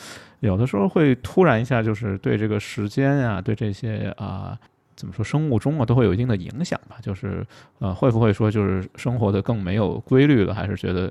[0.42, 4.60] 有的时候会突然一下就是对这个时间啊，对这些啊。
[5.00, 5.24] 怎么说？
[5.24, 6.98] 生物钟啊，都会有一定的影响吧。
[7.02, 7.48] 就是，
[7.80, 11.10] 呃，会不会说，就是生活的更没有规律了，还是觉得？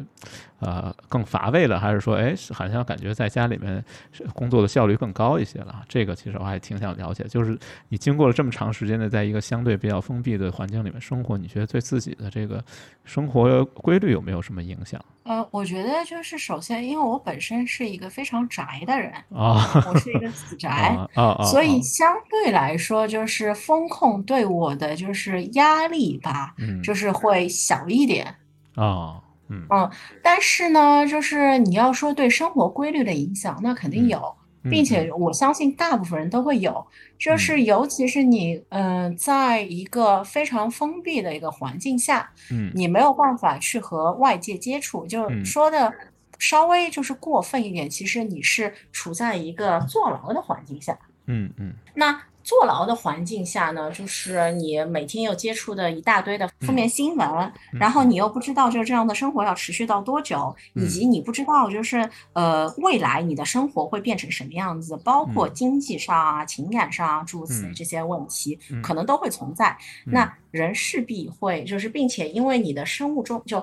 [0.60, 3.84] 呃，更乏味了，还是说，哎，好像感觉在家里面
[4.34, 5.82] 工作的效率更高一些了？
[5.88, 7.22] 这个其实我还挺想了解。
[7.24, 7.56] 就是
[7.88, 12.62] 你经过了这么长时间的在一个相对比较封闭的环境里面生活，你觉得对自己的这个
[13.04, 15.00] 生活规律有没有什么影响？
[15.22, 28.34] 呃，我觉得就是首先，因为我本身是一个非常宅的人啊，我是一个死宅 啊，所以相对来说，就是风控对我的就是压力吧，就是会小一点
[28.74, 29.22] 啊。
[29.50, 29.90] 嗯
[30.22, 34.34] 但是呢，就是你要说对生活规律的影响，那肯定有，
[34.70, 36.86] 并且我相信大部分人都会有。
[37.18, 45.06] 就是尤其是你，嗯，在一个非常封闭的一个环境下，嗯，你没有办法去和外界接触。
[45.06, 45.92] 就说的
[46.38, 50.98] 稍微就是过分一点，其实你是处在一个坐牢的环境下。
[51.26, 52.20] 嗯嗯，那。
[52.48, 69.76] 坐牢的环境下呢，就是你每天又接触的一大堆的负面新闻，然后你又不知道就这样的生活要持续到多久，以及你不知道就是呃未来你的生活会变成什么样子，包括经济上啊、情感上啊诸如此这些问题，可能都会存在。
[70.06, 73.62] 那人势必会就是，并且因为你的生物钟就。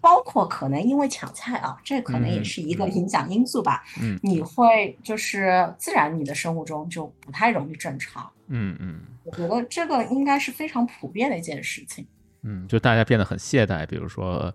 [0.00, 3.82] 包括可能因为抢菜啊，这可能也是一个影响因素吧。
[4.00, 8.28] 嗯，你会就是自然你的生物钟就不太容易正常。
[8.48, 12.06] 嗯嗯，我觉得这个应该是非常普遍的一件事情。
[12.42, 14.52] 嗯，就大家变得很懈怠，比如说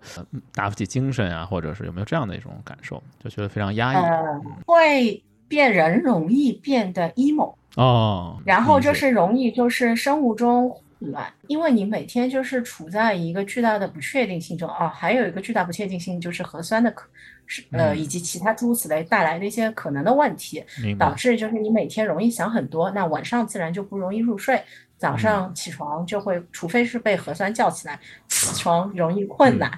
[0.52, 3.96] 打不起精神啊，或者是有没有这样的一种感受，就觉得非常压抑。
[3.96, 10.76] 呃，会变人容易变得 emo 哦，然后就是容易就是生物钟。
[10.98, 17.06] 乱，因为你每天就是处在一个巨大的不确定性中啊，还有一个巨大不确定性就是核酸的可
[17.46, 20.64] 是呃以及其他诸如此类带来的一些可能的问题，
[20.98, 24.60] 导致就是你每天容易想很多，那晚上自然就不容易入睡，
[24.96, 29.70] 早上起床就会，除非是被核酸叫起来，起床容易困难。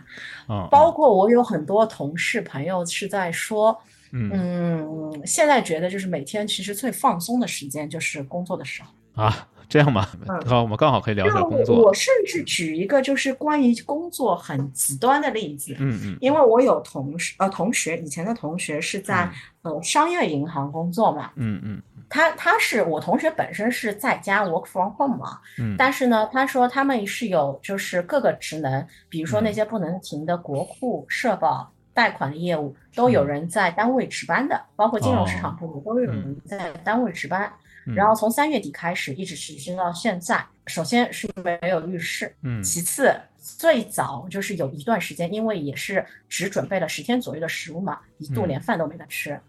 [0.71, 3.77] 包括我有很多同事朋友是在说，
[4.13, 9.25] 嗯，现在觉得就是每天其实最放松的时间就是工作的时候。
[9.25, 9.49] 啊。
[9.69, 10.09] 这样吧，
[10.47, 11.83] 好，我们刚好可以聊聊工作。
[11.83, 19.31] 我甚至举一个就是关于工作很极端的例子，嗯嗯，因为我有同事呃同学，以前的同学是在
[19.63, 37.53] 呃商业银行工作嘛，嗯嗯，他他是我同学本身是在家 work from home 嘛，嗯，但是呢，他说他们是有就是各个职能，比如说那些不能停的国库、社保、贷款的业务，都有人在单位值班的，包括金融市场部都有人在单位值班。
[37.95, 40.45] 然后从三月底开始，一直持续到现在。
[40.67, 49.41] 首先是没有浴室，嗯，其次最早就是有一段时间，因为也是只准备了十天左右的食物嘛，一度连饭都没得吃。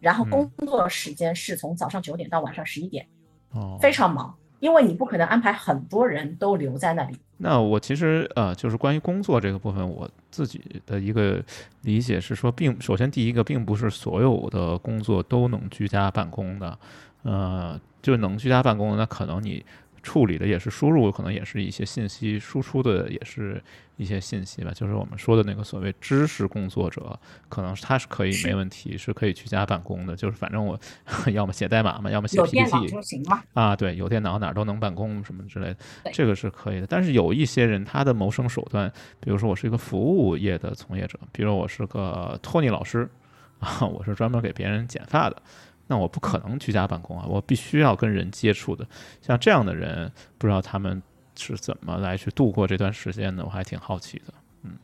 [0.00, 3.06] 然后工作时间是从早上九点到晚上十一点，
[3.52, 7.16] 哦，非常忙，因为你不可能安排很多人都留在那里。
[7.36, 11.42] 那我其实呃，就是关于工作这个部分，我自己的一个
[11.82, 16.78] 理解是说，并首先第一个，并不是所有的工作都能居家办公的。
[17.24, 19.64] 呃，就能居家办公，那可能你
[20.02, 23.62] 处理的也是输入，可能也是一些信息输出的，也是
[23.96, 24.70] 一些信息吧。
[24.74, 30.14] 就是我们说的那个所谓知识工作者，可能他是可以没问题，是可以居家办公的。
[30.14, 30.78] 就是反正我
[31.32, 33.42] 要么写代码嘛，要么写 PPT 就行嘛。
[33.54, 35.76] 啊，对，有电脑哪儿都能办公什么之类的，
[36.12, 36.86] 这个是可以的。
[36.86, 43.08] 但是有一些人他的谋生手段，比如说我是一个服务业的从业者，比如我是个托尼老师
[43.58, 45.42] 啊，我是专门给别人剪发的。
[45.86, 48.86] 那我不可能居家办公啊，我必须要跟人接触的。
[49.20, 51.02] 像这样的人，不知道他们
[51.36, 54.34] 是怎么来去度过这段时间的，我还挺好奇的。
[54.62, 54.78] 嗯，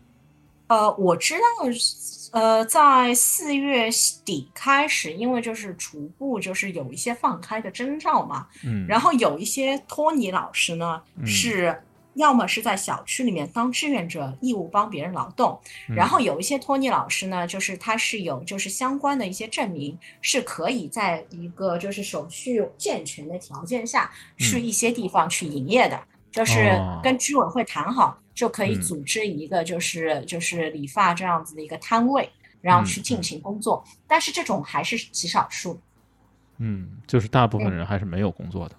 [0.68, 3.88] 呃，我知道，呃，在四月
[4.24, 8.46] 底开始，因为就是逐步就是有一些放开的征兆嘛。
[8.64, 11.82] 嗯，然后有一些托尼老师呢是。
[12.14, 32.28] 要么是在小区里面当志愿者，义务帮别人劳动，然后有一些托尼老师呢，就是他是有就是相关的一些证明，是可以在一个就是手续健全的条件下，去一些地方去营业的，就是跟居委会谈好，就可以组织一个就是就是理发这样子的一个摊位，
[32.60, 33.84] 然后去进行工作。
[34.08, 35.80] 但是这种还是极少数，
[36.58, 38.74] 嗯，就是大部分人还是没有工作的。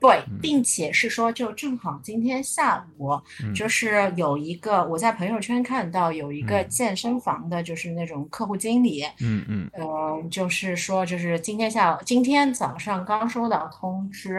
[0.00, 3.20] 对，并且是说，就正好今天下午，
[3.54, 14.36] 就是有一个我在朋友圈看到有一个健身房的，就是那种客户经理，嗯嗯，呃，就是说，就是今天下午，今天早上刚收到通知，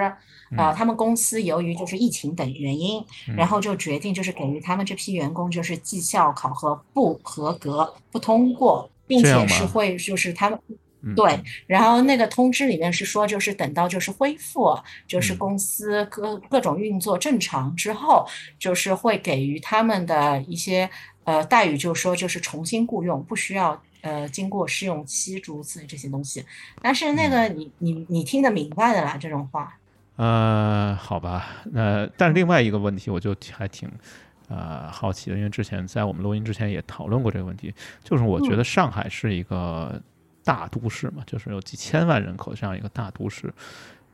[0.58, 3.06] 啊，他们公司由于就是疫情等原因，
[3.38, 10.60] 然后就决定就是给予他们这批员工就是绩效考核不合格、不通过，并且是会就是他们。
[11.16, 18.24] 对，然后那个通知里面是说，就是等到就是恢复，就是公司各各种运作正常之后，
[18.60, 20.88] 就是会给予他们的一些
[21.24, 26.46] 呃待遇，就是说就是重新雇佣，不需要呃经过试用期诸如此类这些东西。
[26.84, 29.76] 但是那个你你你听得明白的啦，这种话。
[30.18, 33.90] 呃，好吧，那但是另外一个问题，我就还挺
[34.50, 40.00] 呃好奇的，因为之前在我们录音之前也讨论过这个问题，就是我觉得上海是一个。
[40.44, 43.54] 大都市嘛，就是有几千万人口这样一个大都市，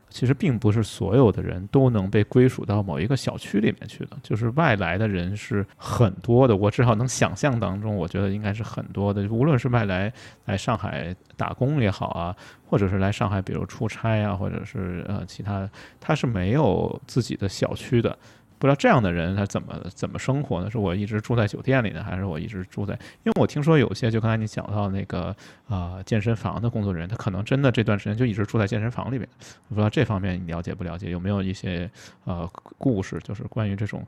[0.09, 6.55] 其实并不是所有的人都能被归属到某一个小区里面去的，就是外来的人是很多的。
[6.55, 9.27] 我至少能想象当中，我觉得应该是很多的。
[9.29, 10.11] 无论是外来
[10.45, 12.35] 来上海打工也好啊，
[12.69, 18.17] 或者是来上海比如出差啊，或者是呃其他，他是没有自己的小区的。
[18.59, 20.69] 不知道这样的人他怎么怎么生活呢？
[20.71, 22.93] 是我一直住在酒店里呢，还是我一直住在？
[23.23, 25.35] 因为我听说有些，就刚才你讲到那个
[25.67, 29.27] 呃健身房的工作人员，他可能真的这段时间就一直住在健身房里面。
[29.69, 31.11] 我不知道这方面你了解不了解？
[31.11, 31.89] 有没有一些
[32.23, 34.05] 呃故事，就是关于这种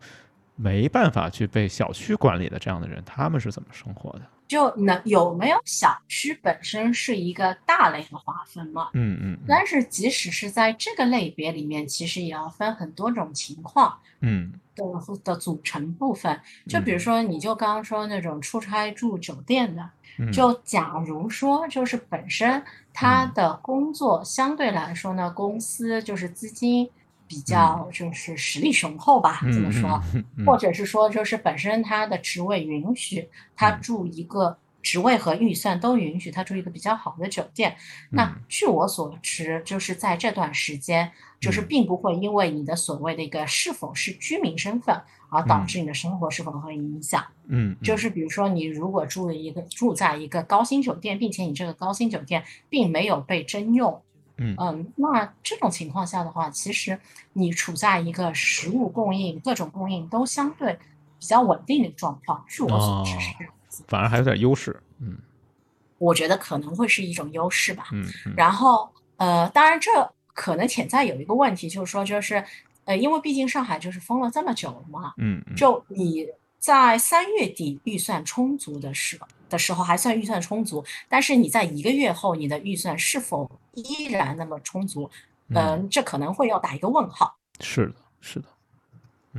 [0.56, 4.22] 没办法去被小区管理的这样的人，他们是怎么生活的？
[4.50, 8.90] 就能有没有小区本身是一个大类的划分嘛？
[8.94, 9.40] 嗯嗯。
[9.48, 13.98] 但是即使是在这个类别里面，其实也要分很多种情况。
[14.20, 14.52] 嗯。
[14.76, 14.86] 的
[15.26, 19.90] 的组成部分，就比如说，你就刚刚说那种出差住酒店的，
[20.32, 26.90] 就假如说就是本身他的工作相对来说呢，公司就是资金。
[27.30, 30.02] 比较就是实力雄厚吧，这么说，
[30.46, 37.76] 或者是说就是本身他的职位允许他住一个职位和预算都允许他住一个比较好的酒店。
[38.10, 47.24] 那据我所知，就是在这段时间，就是并不会因为你的所谓的一个是否是居民身份而导致你的生活是否会影响。
[47.48, 54.02] 嗯，就是比如说你如果住了一个住在一个高薪酒店，并且你这个高薪酒店并没有被征用。
[54.40, 56.98] 嗯那这种情况下的话，其实
[57.34, 60.74] 你处在一个食物供应、各种供应都相对
[61.20, 64.82] 比较稳定的状况，据我所知是这样子，反而还有点优势。
[65.00, 65.18] 嗯，
[65.98, 67.88] 我觉得可能会是一种优势吧。
[67.92, 69.90] 嗯，嗯然后呃，当然这
[70.34, 72.44] 可能潜在有一个问题，就是说，就是
[72.86, 75.14] 呃，因为毕竟上海就是封了这么久了嘛。
[75.18, 79.28] 嗯，就你在三月底预算充足的时候。
[79.50, 83.50] 的时候还算预算充足，但是你在一个月后，你的预算是否
[83.82, 85.10] 依然那么充足？
[85.50, 87.36] 嗯，这可能会要打一个问号。
[87.60, 88.48] 是的，是的，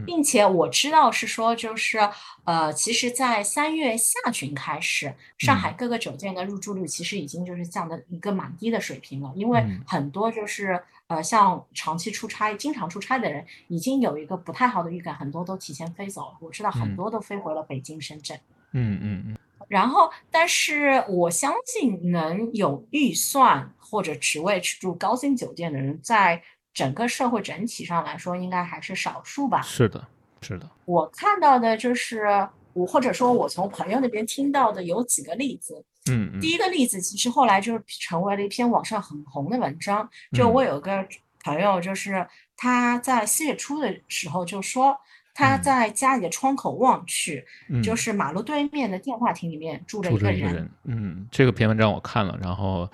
[0.05, 1.99] 并且我知道是说，就是
[2.45, 16.37] 呃，其实，在三月下旬开始，上海各个酒店的入住率其实已经就是降的一个蛮低的水平了，因为很多就是呃，像长期出差、经常出差的人，已经有一个不太好的预感，很多都提前飞走了。
[16.41, 18.39] 我知道很多都飞回了北京、深圳。
[18.73, 19.39] 嗯嗯嗯。
[19.69, 26.41] 然后，但是我相信能有预算或者职位去住高薪酒店的人，在
[26.73, 29.61] 整个社会整体上来说，应该还是少数吧。
[29.63, 30.07] 是的，
[30.41, 30.71] 是的。
[30.85, 32.25] 我看到的就是
[32.73, 35.85] 我，或者说我从朋友那边听到的有几个例子。
[36.11, 36.39] 嗯。
[36.41, 40.09] 第一个例子其实后来就是成为了一篇网上很红的文章。
[40.33, 41.05] 就我有个
[41.43, 42.27] 朋友，就是
[42.57, 44.97] 他在四月初的时候就说，
[45.35, 47.45] 他在家里的窗口望去，
[47.83, 50.71] 就是马路对面的电话亭里面住着一个人。
[50.85, 52.89] 嗯，这个篇文章我看了，然后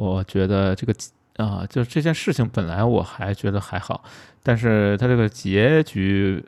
[0.00, 0.94] 我觉得这个
[1.36, 4.02] 啊，就是这件事情本来我还觉得还好，
[4.42, 6.42] 但是他这个结局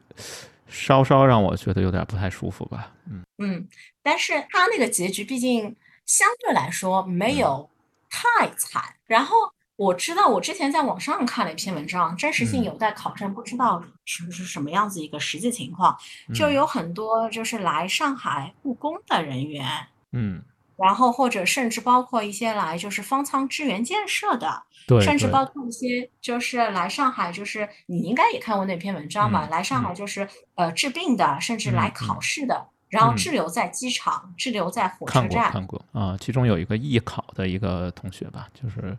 [0.67, 2.91] 稍稍让我觉得有点不太舒服吧。
[3.11, 3.69] 嗯嗯，
[4.03, 5.77] 但是他那个结局毕竟
[6.07, 7.69] 相对来说没有
[8.09, 9.37] 太惨，然后。
[9.77, 15.97] 我知道，我之前在网上看了一篇文章，真实性有待考证，不知道是不是什么样子一个实际情况。
[16.33, 19.67] 就有很多就是来上海务工的人员，
[20.13, 20.41] 嗯，
[20.83, 29.49] 然后或者甚至包括一些来就是方舱支援建设的，对，甚至包括一些就是来上海，就是你应该也看过那篇文章吧？
[29.51, 35.51] 来上海就是呃治病的，甚至来考试的，然后滞留在机场，滞留在火车站。
[35.53, 38.97] 看过啊，其中有一个艺考的一个同学吧，就是。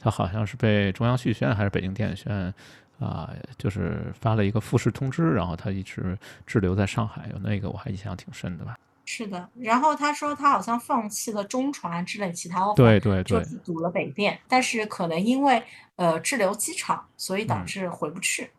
[0.00, 2.52] 他好像是被中央戏剧学院还是北京电影学院
[3.00, 7.26] 啊，就是发了一个复试通知，然后他一直滞留在上海。
[7.32, 8.76] 有那个我还印象挺深的吧。
[9.04, 15.62] 是的，然后他说他好像放弃了中传之类其他，对对对，就读了北电，但是可能因为
[15.96, 18.50] 呃滞留机场，所以导致回不去。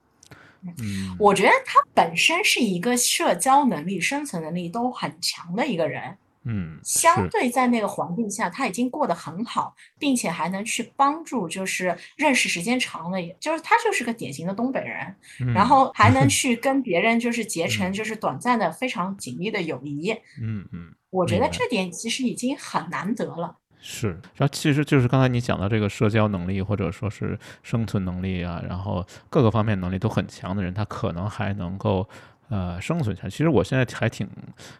[0.61, 6.17] 嗯，我觉得他本身是一个社交能力、生存能力都很强的一个人。
[6.47, 20.11] 嗯，相对在那个环境下，他已经过得很好，并且还能去帮助，就是认识时间长了，也就是他就是个典型的东北人，然后 还能去跟别人就是结成就是短暂的非常紧密的友谊。
[20.39, 23.57] 嗯嗯，我觉得这点其实已经很难得了。
[23.81, 32.07] 是，然后其实就是刚才你讲到这个社交能力或者说是生存能力啊，然后各个方面能力都很强的人，他可能还能够。
[32.49, 33.27] 呃，生存下。
[33.27, 34.27] 其实我现在还挺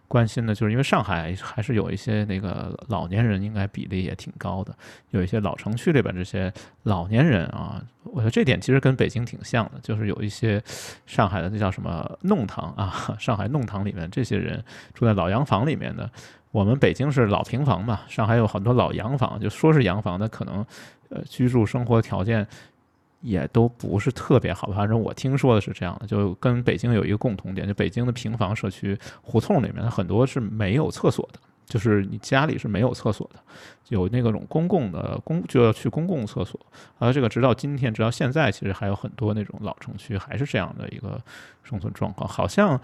[0.08, 4.76] 关心的，就是因为上海还是有一些那个老年人，应该比例也挺高的。
[5.10, 6.54] 有一些老城区里边这些
[6.84, 10.62] 老年人啊，我觉得这点其实跟北京挺像的，就是有一些
[11.08, 14.64] 上海的那叫什么弄堂啊， 上海弄堂里面这些人
[14.94, 16.10] 住在老洋房里面的。
[16.52, 20.66] 我们北京是老平房嘛，上海有很多老洋房，就说是洋房，那可能
[21.10, 22.48] 呃居住生活条件。
[23.22, 33.40] 也都不是特别好，反正我听说的是这样的，就跟北京有一个共同点，就北京的平房社区胡同里面很多是没有厕所的，就是你家里是没有厕所的，
[33.90, 36.60] 有那个种公共的公就要去公共厕所，
[37.00, 41.20] 而这个直到今天，直到现在，其实还有很多那种老城区还是这样的一个
[41.64, 42.80] 生存状况，好像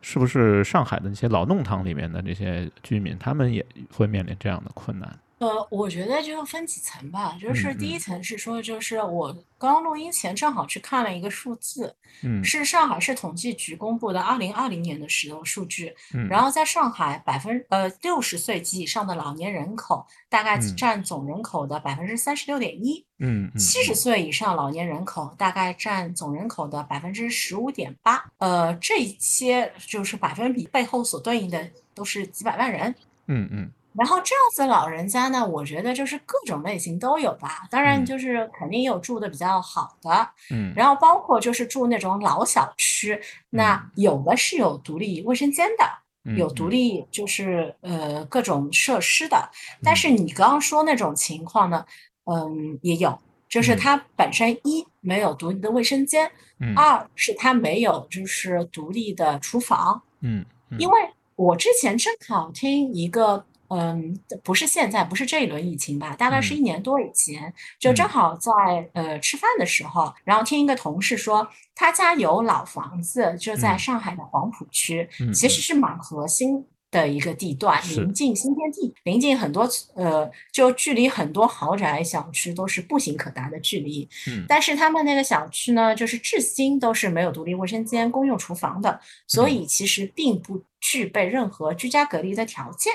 [0.00, 5.18] 是不是上海的那些老弄堂里面的那些居民，他们也会面临这样的困难。
[5.44, 32.94] 呃，我觉得就分几层吧，就是第一层是说，就是我刚录音前正好去看了一个数字，嗯，是上海市统计局公布的二零二零年的时候数据，嗯，然后在上海百分呃六十岁及以上的老年人口大概占总人口的百分之三十六点一，嗯，七十岁以上老年人口大概占总人口的百分之十五点八，呃，这些就是百分比背后所对应的都是几百万人，
[33.26, 33.70] 嗯嗯。
[33.96, 37.64] 然后这样子老人家呢，我觉得就是各种类型都有吧。
[37.70, 43.20] 当然就是肯定有住的比较好的，嗯，然后包括就是住那种老小区，
[43.50, 49.48] 那有的是有独立卫生间的，有独立就是呃各种设施的。
[49.82, 51.86] 但是你刚刚说那种情况呢，
[52.24, 53.16] 嗯，也有，
[53.48, 56.28] 就是它本身一没有独立的卫生间，
[56.74, 60.44] 二是它没有就是独立的厨房，嗯，
[60.78, 63.46] 因为我之前正好听一个。
[63.74, 66.14] 嗯，不是现在，不是这一轮疫情吧？
[66.14, 68.52] 大概是一年多以前，就正好在
[68.92, 84.08] 呃吃饭的时候，然后听一个同事说，他家有老房子，就在上海的黄浦区，其实是蛮核心的一个地段，临近新天地，临近很多呃，就距离很多豪宅小区都是步行可达的距离。
[84.28, 92.92] 嗯，但是他们那个小区呢，就是至今都是没有独立卫生间、公用厨房的，所以其实并不具备任何居家隔离的条件。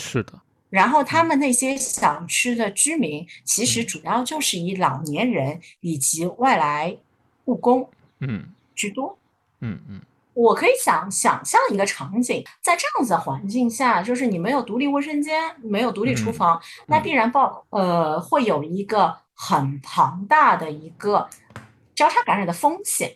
[0.00, 0.32] 是的，
[0.70, 6.96] 然后他们那些小区的居民，其实主要就是以老年人以及外来
[7.44, 7.88] 务工，
[8.20, 9.18] 嗯，居多，
[9.60, 10.00] 嗯嗯。
[10.32, 21.28] 我可以想想象一个场景，在这样子的环境下，就是你没有独立卫生间，没有独立厨房，那必然报呃会有一个很庞大的一个
[21.94, 23.12] 交叉感染的风险，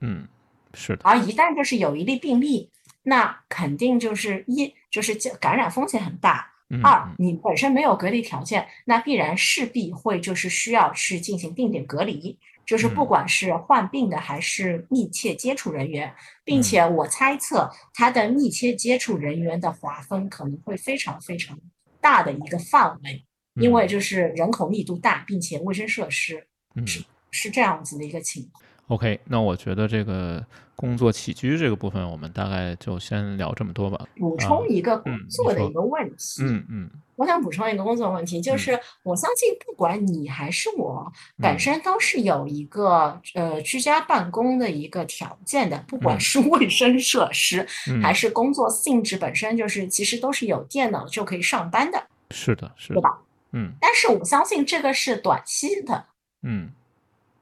[0.00, 0.28] 嗯，
[0.74, 1.02] 是的。
[1.04, 2.70] 而一旦就是有一例病例。
[3.08, 6.40] 那肯定就是一，就是感染风险很大；
[6.82, 16.10] 二，你本身没有隔离条件，那必然势必会就是需要去进行定点隔离，就是不管是患病的还是密切接触人员，
[16.44, 21.58] 并且我猜测他的密切接触人员的划分可能会非常非常
[22.00, 23.22] 大的一个范围，
[23.56, 26.46] 因为就是人口密度大，并且卫生设施
[26.86, 28.64] 是是这样子的一个情况。
[28.86, 30.42] OK，那我觉得这个
[30.76, 34.06] 工作起居这个部分，我们大概就先聊这么多吧。
[34.16, 47.66] 补充一个工作的一个问题，嗯嗯，我想补充一个工作问题，就是我相信不管你还是我，本身都是有一个呃居家办公的一个条件的，不管是卫生设施
[48.02, 52.06] 还是工作性质本身，就是其实都是有电脑就可以上班的。
[52.30, 53.18] 是的，是，对吧？
[53.52, 53.72] 嗯。
[53.80, 56.04] 但是我相信这个是短期的，
[56.42, 56.70] 嗯。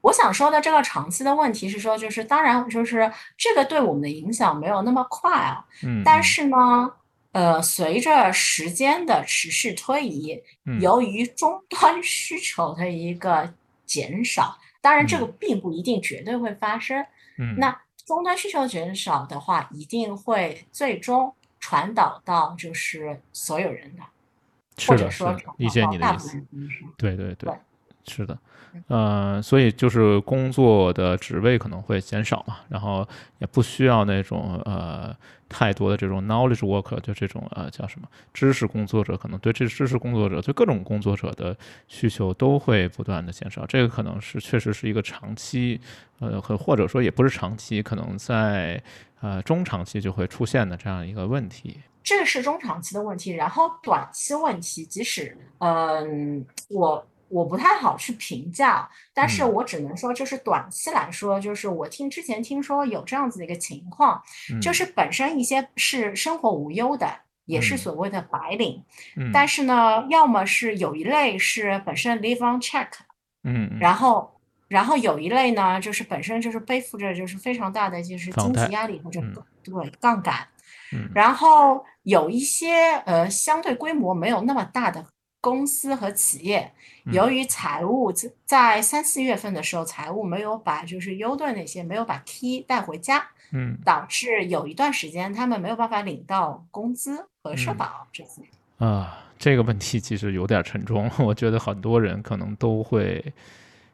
[0.05, 6.91] 我想说的这个长期的问题是说，就是当然就是这个对我们的影响没有那么快啊，嗯，但是呢，
[7.31, 10.39] 呃，随着时间的持续推移，
[10.79, 13.51] 由于终端需求的一个
[13.83, 17.03] 减少，当然这个并不一定绝对会发生，
[17.39, 17.75] 嗯，那
[18.05, 24.03] 终端需求减少的话，一定会最终传导到就是所有人的，
[24.87, 26.37] 或者说理解你的意思，
[26.95, 27.51] 对对对。
[28.07, 28.37] 是的，
[28.87, 33.07] 呃，所以就是工作的职位可能会减少嘛，然后
[33.39, 35.15] 也不需要那种呃
[35.49, 43.65] 太多的这种 knowledge worker，就这种呃叫什么知识工作者，可能对这知识工作者，对各种工作者的需求都会不断的减少。
[43.65, 45.81] 这个可能是确实是一个长期，
[46.19, 48.79] 呃，或或者说也不是长期，可能在
[49.21, 51.79] 呃中长期就会出现的这样一个问题。
[52.03, 57.03] 这个是中长期的问题，然后短期问题，即使嗯我。
[57.35, 64.21] 我不太好去评价，但是我只能说，就是短期来说，就是我听之前听说有这样子的一个情况，
[64.61, 67.13] 就是本身一些是生活无忧的，
[67.43, 68.81] 也是所谓的白领，
[69.33, 72.87] 但是呢，要么是有一类是本身 live on check，
[73.43, 79.19] 嗯，然后然后有一类呢，就是本身就是背负着就是非常大的就是经济压力或者
[79.61, 80.47] 对杠杆，
[81.13, 85.05] 然后有一些呃相对规模没有那么大的。
[85.45, 86.71] 公司和企业
[87.11, 88.11] 由于财务
[88.45, 98.41] 在三四月份的时候，财务没有把就是优盾那些没有把 T 带回家，嗯，导致有一段时间他们没有办法领到工资和社保这些。
[98.79, 103.23] 啊，这个问题其实有点沉重，我觉得很多人可能都会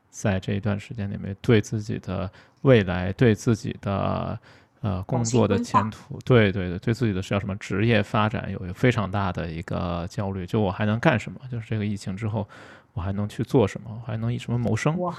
[0.09, 2.31] 在这一段时间里面对自己的
[2.61, 4.39] 未来，对自己的。
[4.81, 10.45] 呃，工作的前途，对对对，对自己的叫什么职业发展有一个非常大的一个焦虑。
[10.45, 11.39] 就我还能干什么？
[11.51, 12.47] 就是这个疫情之后，
[12.93, 13.91] 我还能去做什么？
[13.91, 14.97] 我还能以什么谋生？
[14.97, 15.13] 我，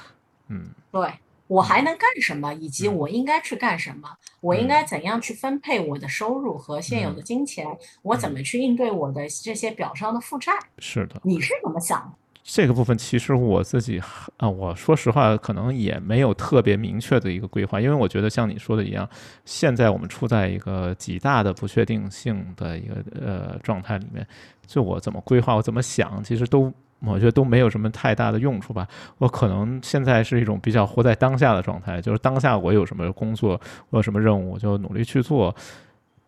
[0.48, 1.08] 嗯，对
[1.46, 2.52] 我还能干什么？
[2.54, 4.08] 以及我应该去干什么？
[4.40, 7.66] 我应该怎样去分配我的收入和现有的金钱？
[8.02, 10.52] 我怎么去应对我的这些表上的负债？
[10.78, 12.21] 是的，你是怎么想的？
[12.44, 14.02] 这个部分其实我自己
[14.36, 19.08] 啊，我说实话，可能也没有特别明确的一个规划，因为我觉得像你说的一样，
[19.44, 24.26] 现在我们处在一个极大的不确定性的一个呃状态里面，
[24.66, 28.88] 就我怎么规划，我怎么想，其实都我觉得都没有什么太大的用处吧。
[29.18, 35.54] 我可能现在是一种比较活在当下的状态，就是当下我有什么工作，我有什么任务，我就努力去做。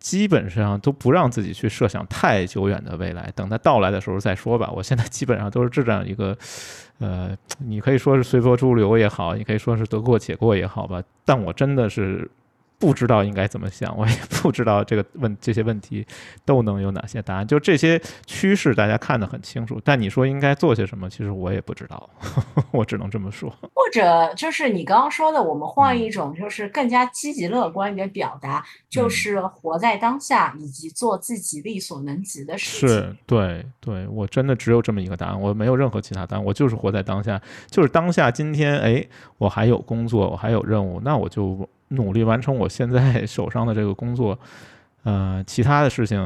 [0.05, 4.69] 基本上都不让自己去设想太久远的未来，等它到来的时候再说吧。
[4.71, 6.37] 我现在基本上都是这样一个，
[7.01, 11.01] 呃，你可以说是随波逐流也好，你可以说是得过且过也好吧。
[11.25, 12.29] 但我真的是。
[12.79, 16.05] 不知道应该怎么想，我也不知道这个问这些问题
[16.43, 17.47] 都能有哪些答案。
[17.47, 22.09] 就这些趋势，大家看得很清楚，但你说应该做些什么，其实我也不知道，
[22.71, 23.49] 我只能这么说。
[23.73, 32.89] 或者就是你刚刚说的，我们换一种，就是更加积极乐观一点表达，就是活在当下，以及做自己力所能及的事情。
[32.89, 38.29] 是，对，对我真的只有这么一个答案，我没有任何其他答案，我就是活在当下，就是当下。
[38.29, 39.07] 今天，哎，
[39.37, 41.67] 我还有工作，我还有任务，那我就。
[41.95, 44.37] 努力完成我现在手上的这个工作，
[45.03, 46.21] 呃，其他的事情。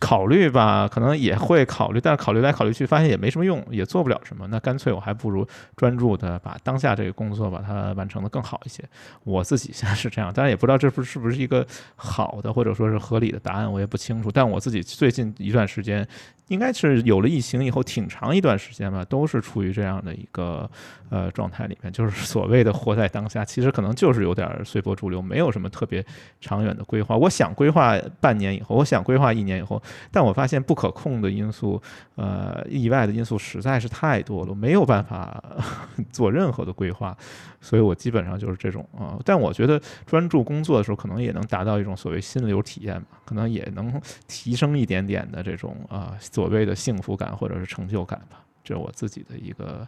[0.00, 4.44] 考虑吧，可能也会考虑，但是考虑来考虑去，发现也没什么用，也做不了什么。
[4.48, 8.82] 那干脆我还不如专注的把当下这个工作把它完成的更好一些。
[9.22, 11.64] 我自己现在是这样，当然也不知道这不是不是一个
[11.94, 14.28] 好的或者说是合理的答案，我也不清楚。
[14.28, 16.04] 但我自己最近一段时间，
[16.48, 20.68] 应该是有了疫情以后挺长一段时间吧，都是处于这样的一个
[21.10, 23.44] 呃状态里面，就是所谓的活在当下。
[23.44, 26.04] 其实可能就是有点随波逐流，没有什么特别
[26.40, 27.16] 长远的规划。
[27.16, 29.75] 我想规划半年以后，我想规划一年以后。
[30.10, 31.80] 但我发现不可控的因素，
[32.14, 35.42] 呃，意外的因素实在是太多了，没有办法
[36.12, 37.16] 做任何的规划，
[37.60, 39.18] 所以我基本上就是这种啊。
[39.24, 49.86] 但我觉得专注工作的时候，可能也能达到一种所谓心流体验嘛，可能也能提升一点点的这种啊所谓的幸福感或者是成就感吧，这是我自己的一个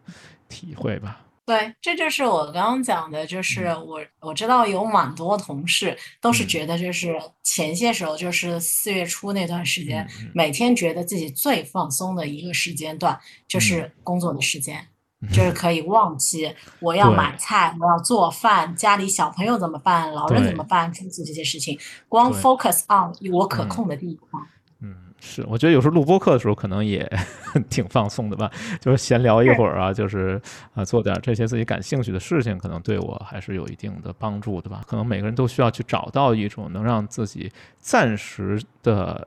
[0.49, 1.21] 体会吧。
[1.49, 13.19] 对，这就是我刚刚讲的，就是我我知道有蛮多同事都是觉得，就是前些时候，就是四月初那段时间，每天觉得自己最放松的一个时间段，
[13.49, 14.87] 就是工作的时间。
[15.33, 21.77] 就是可以忘记我要买菜，我要做饭，家里小朋友怎么办，老人怎么办，诸如此这些事情，
[22.09, 24.47] 光 focus on 我可控的地方。
[25.19, 27.09] 嗯，是，我觉得有时候录播课的时候可能也
[27.69, 28.51] 挺放松的吧，
[28.81, 30.41] 就是闲聊一会儿啊，就是
[30.75, 34.83] 啊做点这些自己感兴趣的事情，可能对我还是有一定的帮助的吧。
[34.87, 39.27] 可能每个人都需要去找到一种能让自己暂时的。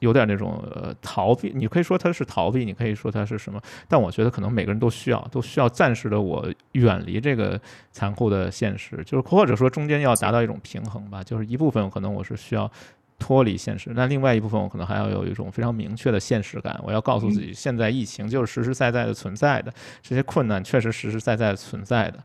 [0.00, 7.60] 有点那种呃逃避，你可以说它是逃避，你可以说它是什么，但我觉得可能每个人都需要，都需要暂时的我远离这个
[7.90, 12.70] 残酷的现实，就是或者说中间要达到一种平衡吧，就是一部分可能我是需要
[13.18, 22.22] 脱离现实，那另外一部分我可能还要有一种非常明确的现实感，我要告诉自己，现在疫情就是实实在在的存在的，这些困难确实实实在在存在的，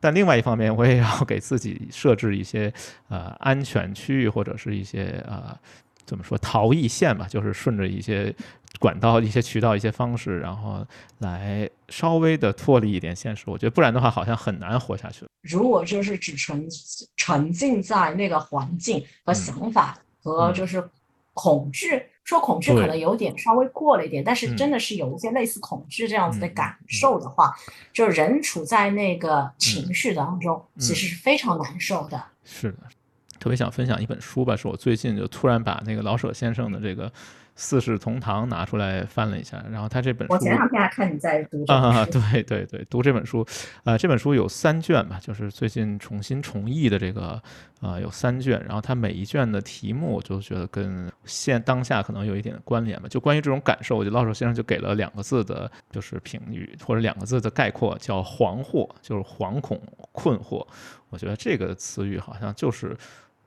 [0.00, 2.72] 但另外一方面我也要给自己设置一些
[3.08, 5.56] 呃安全区域或者是一些呃。
[6.06, 8.32] 怎么说逃逸线吧，就是顺着一些
[8.78, 10.86] 管道、一些渠道、一些方式，然后
[11.18, 13.42] 来稍微的脱离一点现实。
[13.48, 15.26] 我觉得不然的话，好像很难活下去。
[15.42, 16.64] 如果就是只沉
[17.16, 20.82] 沉浸在那个环境和想法和就是
[21.32, 27.54] 恐惧，说恐惧可能有点稍微过了一点，但是真的是有一些类似恐惧这样子的感受的话，
[27.92, 32.20] 就人处在那个情绪当中，其实是非常难受的。
[32.44, 32.78] 是的。
[33.38, 37.08] 特别想分享一本书吧，是我最近就突然把那个老舍先生的这个
[37.56, 43.44] 《四世同堂》拿出来翻了一下，然后他这本书，我前两天还看你在读啊，对对对，读这本书，
[43.84, 47.42] 呃，这本书有三卷吧，就是最近重新重译的这个，
[47.80, 59.80] 呃，有三卷，然后它每一卷的题目，我就觉得跟现当下可能有一点关联吧，就关于这种感受，我觉得老舍先生就给了两个字的，就是评语或者两个字的概括，叫惶惑，就是惶恐、
[60.12, 60.66] 困惑，
[61.08, 62.94] 我觉得这个词语好像就是。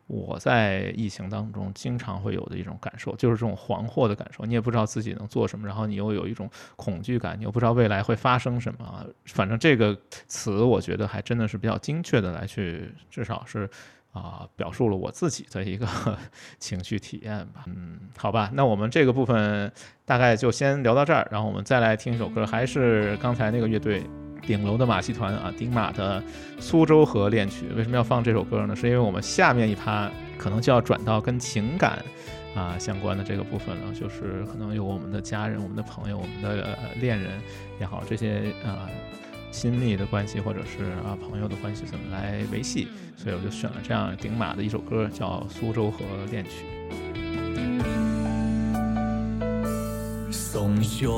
[0.10, 4.43] 我在疫情当中经常会有的一种感受，就是这种惶惑的感受。
[4.43, 9.05] 你也不知道自己能做什么，然后你又有一种恐惧感，你又不知道未来会发生什么。
[9.26, 9.95] 反正这个
[10.28, 13.70] 词，我觉得还真的是比较精确的来去，至少是
[14.12, 15.88] 啊，表述了我自己的一个
[16.57, 17.66] 情绪体验吧。
[17.68, 19.72] 嗯，好吧，那我们这个部分
[20.05, 24.03] 大概就先聊到这儿，然后我们再来听一首歌，还是刚才那个乐队。
[24.42, 26.22] 顶楼的马戏团啊，丁马的
[26.60, 28.76] 《苏州河恋曲》为什么要放这首歌呢？
[28.76, 32.04] 是因为我们下面一趴可能就要转到跟情感
[32.56, 37.40] 啊相关的这个部分了，就是可能有我们的家人、我们的朋友、我们的恋人
[37.80, 38.90] 也好，这些啊
[39.52, 46.00] 亲密的关系或者是啊朋友的关系怎么来维系，所以我就选了这样顶马的一首歌，叫《苏州河
[46.32, 46.52] 恋曲》。
[50.32, 51.10] 送上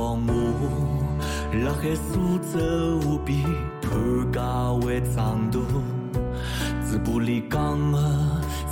[1.54, 3.44] 辣海苏州河边
[3.82, 3.92] 潘
[4.32, 4.42] 家
[4.72, 5.60] 湾长途，
[6.90, 7.98] 嘴巴里讲的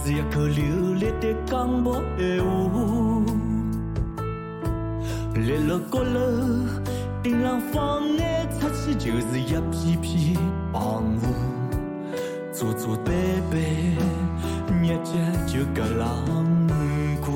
[0.01, 1.91] 是一口流利的江北
[2.39, 3.21] 话。
[5.33, 6.21] 立了角落，
[7.21, 10.37] 顶浪放眼出去就是一片片
[10.71, 11.33] 棚户，
[12.53, 13.13] 做做板
[13.51, 13.59] 板，
[14.81, 15.11] 日节
[15.45, 16.07] 就隔浪
[17.19, 17.27] 过，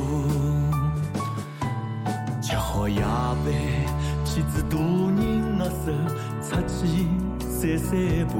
[2.41, 3.43] 吃好夜饭。
[4.25, 4.77] 妻子大
[5.85, 6.09] 人的
[6.41, 7.07] 手，出去
[7.49, 7.89] 散散
[8.27, 8.33] 步，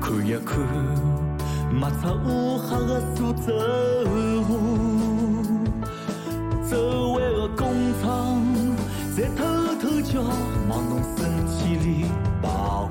[0.00, 0.58] 看一看
[1.72, 3.46] 没出乌黑的苏州
[4.42, 4.48] 河。
[6.68, 8.06] 周围的工厂
[9.16, 9.42] 在偷
[9.80, 10.22] 偷叫，
[10.68, 12.04] 忙弄身体里
[12.42, 12.90] 保护，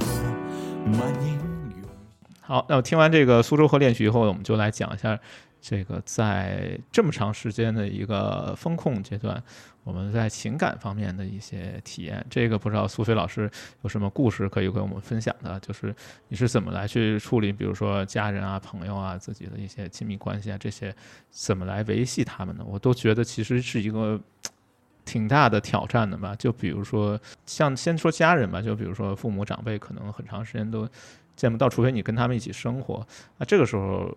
[0.86, 1.24] 没人
[1.76, 1.88] 用。
[2.42, 5.20] 好，那我听完这个苏州河恋曲以后，我们就来讲一下
[5.62, 9.44] 这个在这么长时间的一个风控阶段。
[9.88, 13.50] 我们在情感方面的一些体验，这个不知道苏菲老师
[13.84, 15.58] 有什么故事可以跟我们分享的？
[15.62, 15.96] 就是
[16.28, 20.94] 你是怎么来去处理，比如说家人啊、朋友啊、自己的一些亲密关系啊，这些
[21.32, 22.66] 怎么来维系他们呢？
[22.68, 24.20] 我都觉得其实是一个
[25.06, 26.36] 挺大的挑战的吧。
[26.36, 30.86] 就比如说，像先说家人吧，就比如说父母长辈，可能很长时间都
[31.38, 33.08] 见不到，除非你跟他们一起生活。
[33.38, 34.14] 那这个时候。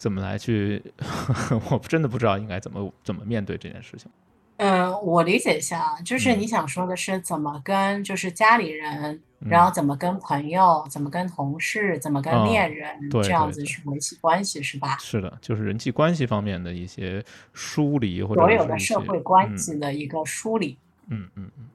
[0.00, 0.82] 怎么来去？
[1.70, 4.10] 我真的不知道应该怎么怎么面对这件事情。
[4.56, 14.96] 嗯，我理解一下，就是你想说的是怎么跟就是家里人，然后怎么跟朋友，怎么跟同事，怎么跟恋人这样子去维系关系，是吧？
[14.98, 17.22] 是的，就是人际关系方面的一些
[17.52, 20.78] 梳理，或者所有的社会关系的一个梳理。
[21.08, 21.68] 嗯嗯嗯。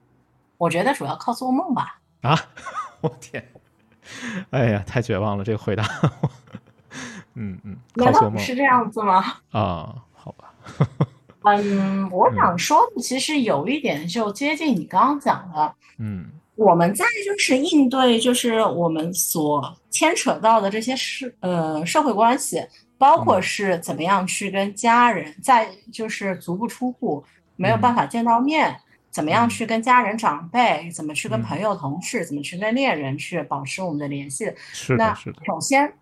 [0.58, 2.00] 我觉得主要靠做梦吧。
[2.22, 2.36] 啊！
[3.02, 3.48] 我天！
[4.50, 5.84] 哎呀，太绝望了，这个回答。
[7.36, 9.24] 嗯嗯，难道不是这样子吗？
[9.52, 10.54] 啊，好吧。
[11.44, 15.76] 嗯，我想说的其实有一点就接近你刚刚讲的。
[16.00, 16.26] 嗯，
[16.56, 22.66] 我们在就是应对就是我们所牵扯到的这些社，呃，社会关系，
[22.98, 27.24] 包括是怎么样去跟家人在就是足不出户，
[27.56, 28.76] 没有办法见到面。
[29.12, 34.52] 怎么样去跟家人长辈，怎么去跟朋友同事，怎么去跟恋人去保持我们的联系。
[34.74, 35.40] 是的，是的。
[35.46, 35.94] 首先，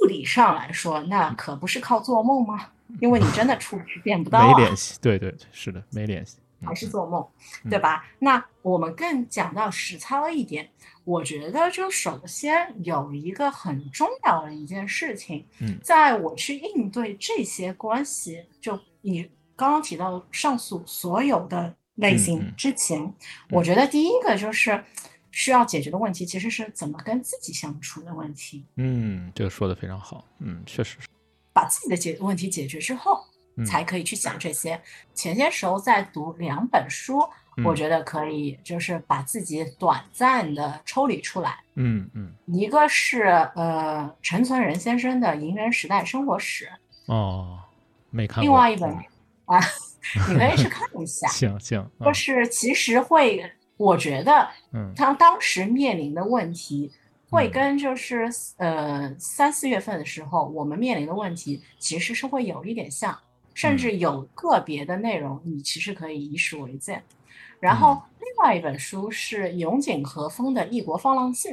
[0.00, 2.70] 物理上来说，那可不是靠做梦吗？
[3.00, 4.46] 因为你真的出不去，见不到啊。
[4.48, 6.38] 没联系，对对，是的，没联系。
[6.60, 7.24] 还是做梦，
[7.70, 8.04] 对吧？
[8.18, 10.68] 那我们更讲到实操一点，
[11.04, 19.22] 我觉得就首先有一个很重要的一件事情，嗯，在我去应对这些关系，就你
[19.54, 23.14] 刚刚提到上述所有的类型之前，
[23.50, 24.82] 我觉得第一个就是
[25.30, 28.64] 需要解决的问题，其实是怎么跟自己相处的问题。
[28.76, 31.08] 嗯，这个说的非常好，嗯，确实是
[31.52, 33.24] 把自己的解问题解决之后。
[33.66, 34.80] 才可以去想这些。
[35.14, 37.28] 前些时候在读两本书，
[37.64, 41.58] 我觉得可以，就是把自己短暂的抽离出来。
[41.74, 43.24] 嗯嗯，一个是
[43.56, 46.70] 呃陈存仁先生的《银人时代生活史》。
[47.12, 47.58] 哦，
[48.10, 48.42] 没看过。
[48.44, 48.88] 另外一本
[49.46, 49.58] 啊，
[50.30, 51.26] 你可以去看一下。
[51.34, 53.44] 行行，就是其实会，
[53.78, 56.92] 我觉得，嗯，他当时面临的问题，
[57.30, 63.18] 会跟就是呃三四月份的时候我们面临的问题，其实是会有一点像。
[63.54, 67.02] 甚至有个别的内容，你其实可以以史为鉴。
[67.58, 71.48] 然后，另外一本书是永井和风的《异国放浪记》，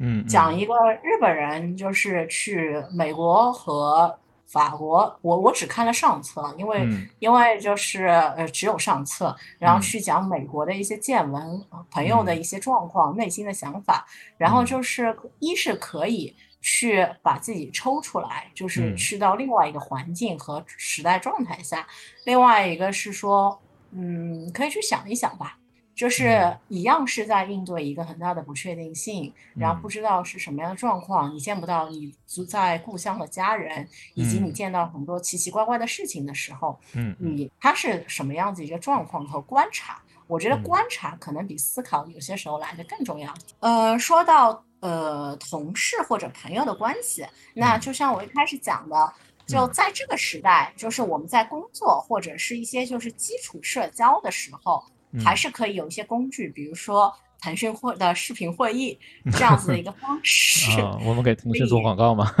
[0.00, 6.88] 嗯，讲一个日本人就是去美国和法国，我我只看了上册，因为
[7.18, 16.34] 因为就是呃只有上册，然后去讲美国的一些见闻、朋友的一些状况、内心的想法，然后就是一是可以。
[16.66, 21.86] 去把自己抽出来，就是去到另外一个环境和时代状态下。
[22.24, 25.58] 另外一个是说，嗯，可以去想一想吧，
[25.94, 32.12] 就是一样是在应对一个很大的不确定性，然后不知道是什么样的状况，你见不到你
[32.48, 40.02] 在故乡的家人，以及你见到很多奇奇怪怪的事情的时候，嗯，你他是什么样子一个状况和观察？
[40.26, 43.32] 我觉得观察可能比思考有些时候来的更重要。
[43.60, 44.64] 呃，说到。
[44.80, 49.12] 呃，同事或者朋友的关系，那就像我一开始讲的，
[49.46, 54.84] 就在这个时代，就是我们在工作或者是一些就是基础社交的时候，
[55.22, 58.98] 还是可以有一些工具，比如说腾讯会的视频会议
[59.32, 60.80] 这样子的一个方式。
[61.04, 62.32] 我们给腾讯做广告吗？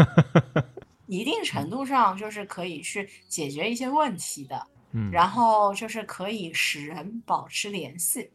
[1.06, 8.30] 一定程度上就是可以去解决一些问题的， 嗯，然后就是可以使人保持联系。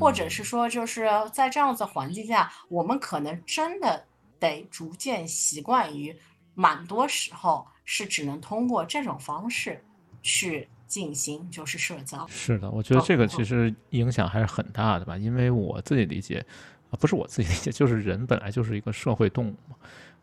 [0.00, 4.04] 或者是说，就是在这样子环境下，我们可能真的
[4.40, 6.12] 得逐渐习惯于，
[6.56, 9.80] 蛮多时候是只能通过这种方式
[10.24, 12.26] 去进行，就是社交。
[12.28, 16.44] 是的，我觉得这个其实影响还是很大的吧，因为我自己理解，
[16.90, 19.76] 啊，不是我自己理解，就是人本来就是一个社会动物嘛。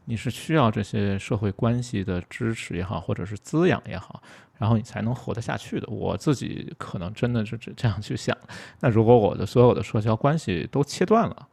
[0.05, 4.21] 你是需要这些社会关系的支持也好，或者是滋养也好，
[4.57, 5.87] 然后你才能活得下去的。
[5.87, 8.37] 我自己可能真的是这这样去想。
[8.81, 11.47] 那如果我的所有的社交关系都切断了，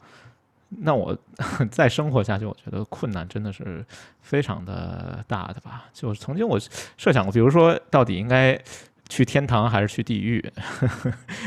[0.68, 1.16] 那我
[1.70, 3.86] 再生活下去，我觉得困难真的是
[4.20, 5.84] 非常的大的吧。
[5.92, 6.58] 就曾经我
[6.96, 8.60] 设想过，比如说到底应该
[9.10, 10.42] 去天堂还是去地狱？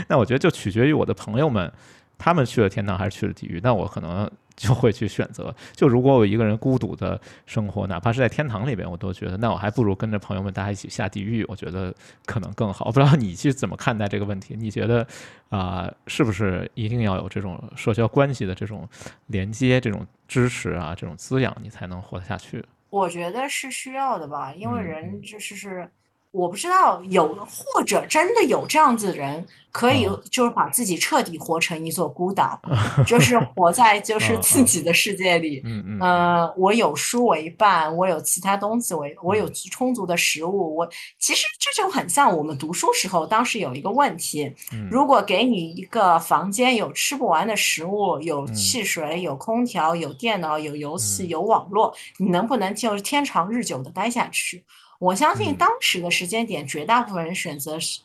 [0.08, 1.74] 那我觉得就取决于我的朋友们，
[2.20, 3.60] 他们去了天堂还是去了地狱。
[3.64, 4.30] 那我可能。
[4.56, 5.54] 就会去选择。
[5.76, 11.44] 就如果我一个人孤独的生活，哪怕是在天堂里边，我都觉得那我还不如跟着朋友们大家一起下地狱。
[11.48, 11.92] 我觉得
[12.28, 12.86] 可能更好。
[12.92, 14.56] 不知道你去怎么看待这个问题？
[14.56, 15.08] 你觉得
[15.50, 18.88] 啊，是不是一定要有这种社交关系的这种
[19.26, 22.64] 连接、这种支持啊、这种滋养，你才能活得下去？
[22.92, 25.90] 我觉得是需要的吧，因为人就是是。
[26.34, 32.60] 我不知道有或者真的有这样子的人，可以就是把自己彻底活成一座孤岛，
[33.06, 35.62] 就是活在就是自己的世界里。
[35.64, 36.00] 嗯嗯。
[36.02, 40.76] 呃，我有书为伴，我有其他东西为，我有充足的食物。
[40.76, 44.52] 我其实这就很像我们读书时候，当时有一个问题：
[44.90, 54.64] 如果给你一个房间，有吃不完的食物，有汽水，有空调，有电脑，有游戏，有网络，你能不能就是天长日久的待下去？
[55.04, 58.00] 我相信当时的时间点，绝大部分人选择是，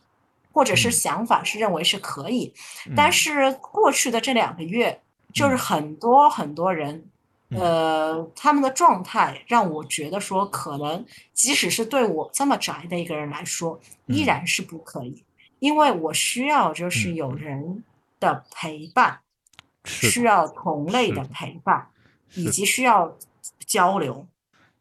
[0.53, 2.53] 或者是想法是认为是可以。
[2.97, 5.01] 但是过去的这两个月，
[5.33, 7.09] 就是很多很多人，
[7.51, 15.23] 呃，他们的状态让我觉得说，可能即使是对我这么宅的一个人来说，依然是不可以，
[15.61, 17.85] 因为我需要就是有人
[18.19, 19.21] 的陪伴，
[19.85, 21.87] 需要同类的陪伴，
[22.35, 23.17] 以及需要
[23.65, 24.27] 交流。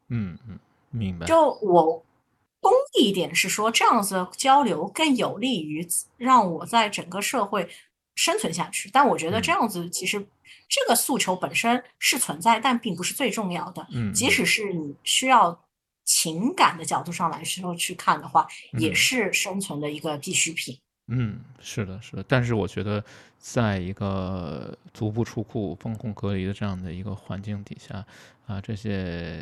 [0.07, 0.57] 嗯嗯，
[0.89, 1.28] 明白。
[1.28, 2.03] 就我。
[2.68, 5.88] 功利一点是说，这样子交流更有利于
[6.18, 7.70] 让我在整个社会
[8.15, 8.89] 生存下去。
[8.91, 10.20] 但我觉得这样子其实
[10.68, 13.88] 这个诉求本身是存在，但并不是最重要的。
[13.91, 15.57] 嗯，即使是你需要
[16.03, 18.45] 情感的角度上来说去看的话，
[18.78, 20.78] 也是生存的一个必需品。
[21.07, 22.24] 嗯，是的，是的。
[22.28, 23.01] 但是我觉得，
[23.39, 28.05] 在一个足不出户、封控隔离的这样的一个环境底下，
[28.45, 29.41] 啊，这些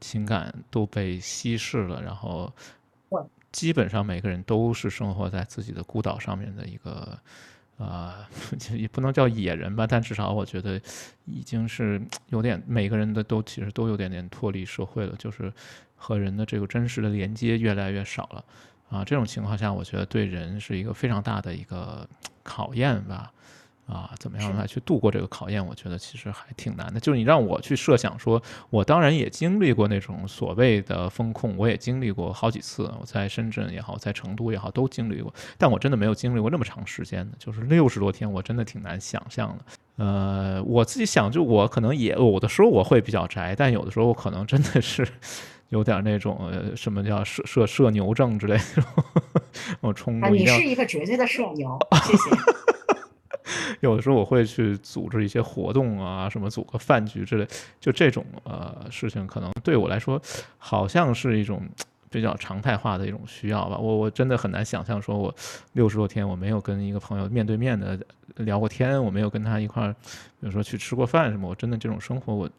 [0.00, 2.52] 情感都被稀释了，然后
[3.52, 7.18] 基本上每个人都是生活在自己的孤岛上面的一个。
[7.76, 8.28] 啊，
[8.70, 10.80] 也不能叫野人吧，但至少我觉得
[11.24, 15.52] 已经是有点每个人的都其实都有点点脱离社会了，就是
[15.96, 18.44] 和人的这个真实的连接越来越少了。
[18.90, 22.08] 啊，这种情况下，我觉得对人是一个非常大的一个
[22.44, 23.32] 考验吧。
[23.86, 25.64] 啊，怎么样来去度过这个考验？
[25.64, 26.98] 我觉得其实还挺难的。
[26.98, 32.90] 就是你让我去设想，说我当然也经历过那种所谓的风控，我也经历过好几次。
[32.98, 35.32] 我在深圳也好，在成都也好，都经历过。
[35.58, 39.64] 但我真的没有经历过那么长时间的，就是六十多天，我真的挺难想象的。
[39.96, 45.06] 呃，我自己想，就我可能也有的时候我会比较宅，但有的时候我可能真的是
[45.68, 48.84] 有点那种什么叫社社社牛症之类的。
[49.80, 52.73] 我冲啊，你是一个绝对的社牛，谢谢。
[53.80, 57.46] 有的时候我会去组织一些活动啊，什么组个饭局之类，
[57.80, 60.20] 就这种呃事情，可能对我来说，
[60.58, 61.62] 好像是一种。
[62.10, 65.34] 比较常态化的一种需要吧，我我真的很难想象，说我
[65.72, 67.98] 六十多天我没有跟一个朋友面对面的
[68.36, 69.92] 聊过天，我没有跟他一块儿，
[70.40, 72.50] 比如说去吃过饭什么，我真的这种生活，我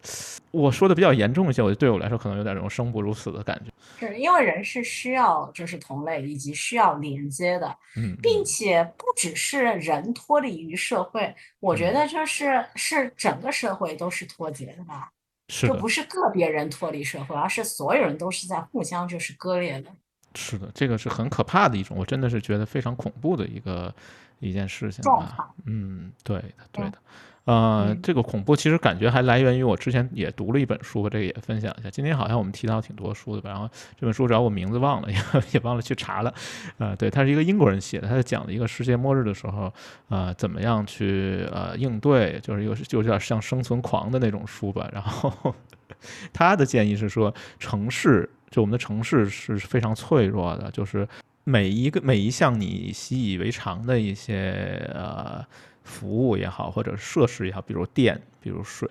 [0.51, 3.71] 我说的比较严重一些，我对我来说可能有点这种生不如死的感觉。
[3.99, 15.09] 是因为人是需要就是同类以及需要连接的，嗯，并且不只是人脱离于社会，我觉得就是是整个社会都是脱节的吧。
[15.47, 19.91] 就不是个别人脱离社会，而是所有人都是在互相就是割裂的。
[20.33, 23.93] 是的，这个是很可怕的一种，我真的是觉得非常恐怖的一个
[24.39, 25.03] 一件事情。
[25.03, 26.97] 吧，嗯，对的，对的。
[27.45, 31.91] 呃，这个恐怖其实感觉还来源于我之前也读了一本书，这个也分享一下。
[31.91, 33.69] 今天好像我们提到挺多书的吧，然后
[33.99, 35.17] 这本书只要我名字忘了， 也
[35.51, 36.33] 也忘了去查了。
[36.79, 39.71] 呃，对，他是一个英国人写的，他讲了一个世界末日的时候，
[40.09, 44.89] 呃，怎么样去呃应对，就是一个就有点像生存狂的那种书吧。
[44.91, 45.53] 然后
[46.33, 51.07] 他的建议是说，城市就我们的城市是非常脆弱的，就是
[51.45, 55.45] 每一个每一项你习以为常的一些呃。
[55.87, 58.89] 服务也好，或者设施也好，比如电，比如水，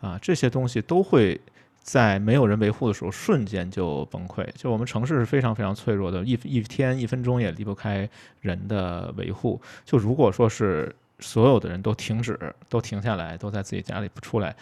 [0.00, 1.40] 啊，这些东西都会
[1.78, 4.44] 在没有人维护的时候瞬间就崩溃。
[4.56, 9.62] 就我们城市是非常非常脆弱的，一一天一分钟也离不开人的维护。
[9.84, 12.36] 就如果说是所有的人都停止，
[12.68, 14.56] 都停下来，都在自己家里不出来，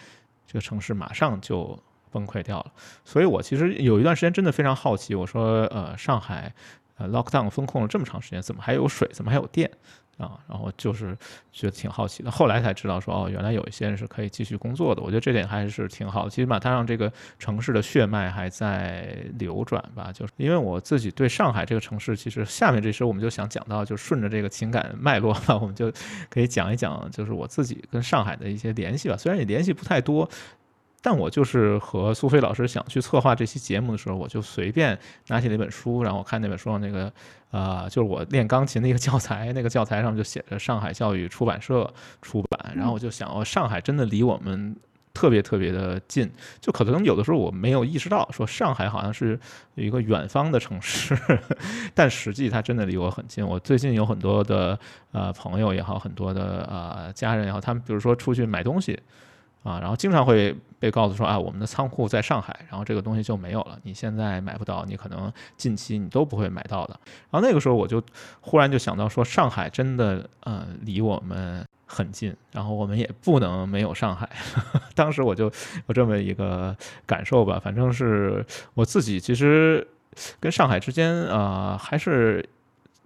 [0.45, 1.75] 这个城市马上就
[2.11, 2.71] 崩溃掉了。
[3.03, 6.53] 所以我其实有一段时间真的非常好奇，我说，呃，上海
[6.97, 9.69] 呃 lockdown 封控了这么长时间，怎么还有水，怎么还有电？
[10.19, 11.17] 啊，然后就是
[11.51, 15.01] 觉得挺好奇的，后来才知道说哦，原来有一些人是可以继续工作的。
[15.01, 20.11] 我觉得这点还是挺好的，起码它让这个城市的血脉还在流转吧。
[20.13, 25.91] 就是因为我自己对上海这个城市，其实下面这时候我们就想讲到，就顺着这个情感脉络吧，我们就
[26.29, 29.17] 可以讲一讲，就是我自己跟上海的一些联系吧。
[29.17, 30.29] 虽然也联系不太多。
[31.05, 34.97] 但我就是和苏菲老师想去策划这期节目的时候，我就随便
[35.27, 37.11] 拿起那本书，然后我看那本书上那个，
[37.51, 44.73] 呃，就是我练钢琴的一个教材，那个教材上就写着上海教育出版社出版，然后我就想，哦，上海真的离我们
[45.13, 46.31] 特别特别的近，
[46.61, 49.37] 就可能有的时候我没有意识到，说上海好像是
[49.75, 51.17] 一个远方的城市，
[51.93, 53.45] 但实际它真的离我很近。
[53.45, 54.79] 我最近有很多的
[55.11, 58.97] 呃朋友也好，很多的呃家人也好，他们比如说出去买东西。
[59.63, 60.53] 啊，然后经常会
[60.83, 66.99] 被告诉说啊，我们的仓库在上海，然后这个东西就没有了，你现在买不到，你可能近期你都不会买到的。
[67.31, 68.03] 然后那个时候我就
[68.41, 74.29] 忽然就想到说，上海真的呃离我们很近，然后我们也不能没有上海。
[74.93, 75.45] 当时我就
[75.87, 76.75] 有这么一个
[77.05, 79.87] 感受吧，反正是我自己其实
[80.41, 82.45] 跟上海之间啊还是。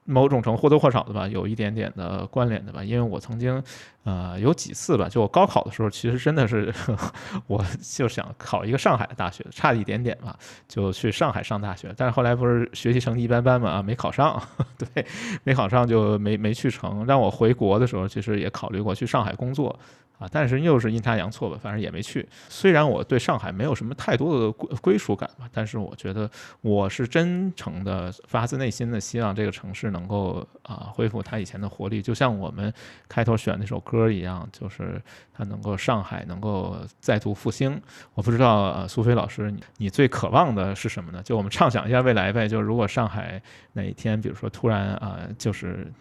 [0.08, 3.62] 某种程度或多或少的吧，有一点点的关联的吧，因为我曾经，
[4.06, 6.74] 呃，有几次吧，就我高考的时候，其实真的是，
[7.46, 10.34] 我就想考一个上海的大学，差一点点吧，
[10.68, 14.42] 就去上海上大学，但是后来不是学习成绩一般般嘛，啊，没考上，
[14.80, 15.06] 对，
[15.44, 17.06] 没考上就没没去成。
[17.06, 19.78] 让我回国的时候，其实也考虑过去上海工作。
[20.18, 22.28] 啊，但是又是阴差阳错吧，反正也没去。
[22.50, 26.30] 虽然我对上海没有什么太多的归归属感吧，但是我觉得
[26.62, 32.74] 我是真诚的、发自内心的希望这个城市能够啊恢复它以前的活力，就像我们
[33.08, 35.02] 开头选那首歌一样，就是
[35.32, 37.80] 它能够上海能够再度复兴。
[38.16, 41.22] 我不知道呃，苏菲老师，你你最渴望的是什么呢？
[41.22, 42.48] 就我们畅想一下未来呗。
[42.48, 43.40] 就如果上海
[43.74, 45.92] 哪一天，比如说突然啊，就是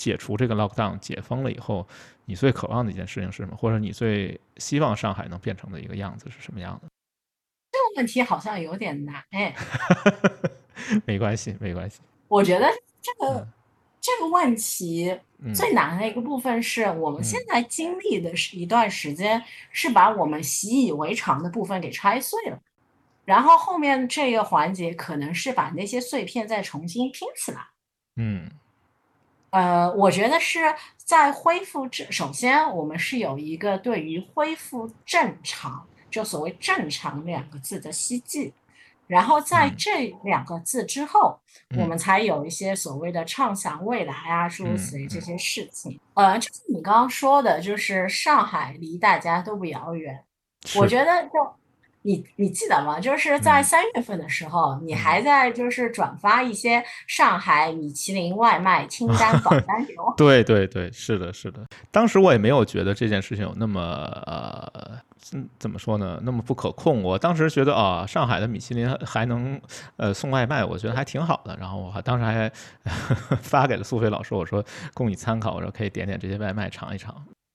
[0.00, 1.86] 解除这个 lockdown 解封了以后。
[2.26, 3.56] 你最渴望的一件事情是什么？
[3.56, 6.88] 或者你最希望上海能变成的一个样子是什么样的？
[7.72, 9.52] 这个问题好像有点难哎。
[11.04, 11.98] 没关系，没关系。
[12.28, 12.68] 我觉得
[13.02, 13.44] 这个
[14.00, 15.18] 这这个问题
[15.54, 22.58] 最难的一个部分是我们现在经历的是一段时间，是把我们习以为常的部分给拆碎了，
[23.24, 27.64] 然后后面这个环节可能是把那些碎片再重新拼起来。
[28.16, 28.50] 嗯，
[29.50, 30.60] 呃，我觉得是
[30.96, 38.52] 在恢复正，首先我们是有一个对于恢复正常，就所谓正常两个字的希冀。
[39.06, 41.36] 然后在这两个字之后，
[41.76, 45.98] 我们才有一些所谓的畅想未来啊，诸如此类这些事情。
[46.14, 50.24] 呃，就是你刚刚说的，就是上海离大家都不遥远。
[50.76, 51.30] 我觉得就
[52.02, 52.98] 你你记得吗？
[53.00, 60.14] 就是在三月份的时候，你还在就是转发一些上海米其林外卖清 单榜单给我。
[60.16, 61.64] 对对对，是的，是的。
[61.90, 63.80] 当时我也没有觉得这件事情有那么
[64.26, 64.98] 呃。
[65.32, 66.18] 嗯，怎么说呢？
[66.24, 67.02] 那么不可控。
[67.04, 69.60] 我当时觉得啊，上海的米其林还能
[69.96, 71.54] 呃送外卖，我觉得还挺好的。
[71.60, 72.50] 然后我还当时还
[73.40, 77.14] 发给了苏菲老师，我说供你参考，我说可以点点这些外卖尝一尝。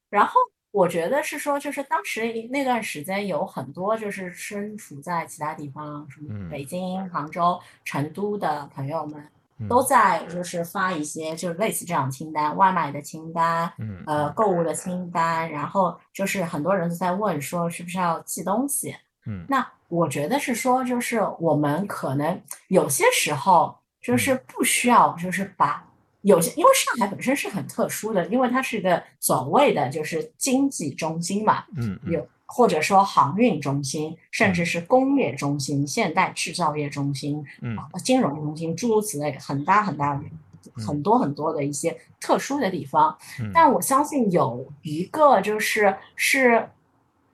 [0.10, 0.34] 然后
[0.76, 9.26] 我觉得是说，就是当时那段时间有很多就是身处在其他地方，什么北京、杭州、成都的朋友们。
[9.70, 18.94] 都在就是发一些就是类似这样清单，外卖的清单，嗯，呃，购物的清单，然后就是很多人都在问说是不是要寄东西，
[19.26, 25.88] 嗯，那我觉得是说就是我们可能有些时候就是不需要就是把
[26.26, 32.28] 有些，因为上海本身是很特殊的，因为它是一个所谓的就是经济中心嘛，嗯，有。
[32.48, 40.22] 或者说航运中心，甚至是工业中心、现代制造业中心、嗯，金融中心，诸如此类，很大很大、
[40.76, 43.18] 很多很多的一些特殊的地方。
[43.52, 46.70] 但我相信有一个就是是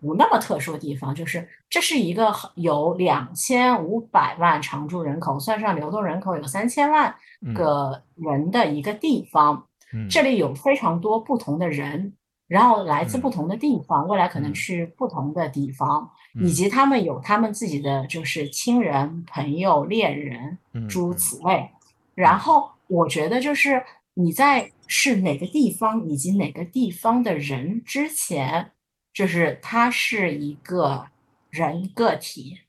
[0.01, 7.15] 不那么特殊的地方，就是这是一个有两千五百万常住人口，算上流动人口有三千万
[7.55, 9.67] 个人的一个地方。
[10.09, 12.13] 这里有非常多不同的人。
[12.47, 16.09] 然后来自不同的地方，未来可能去不同的地方，
[16.41, 20.57] 以及他们有他们自己的就是亲人、朋友、恋人，
[20.89, 21.69] 诸如此类。
[22.13, 23.81] 然后我觉得就是
[24.15, 28.71] 你在是哪个地方以及哪个地方的人之前，
[29.13, 31.07] 就是他是一个
[31.49, 32.59] 人个体。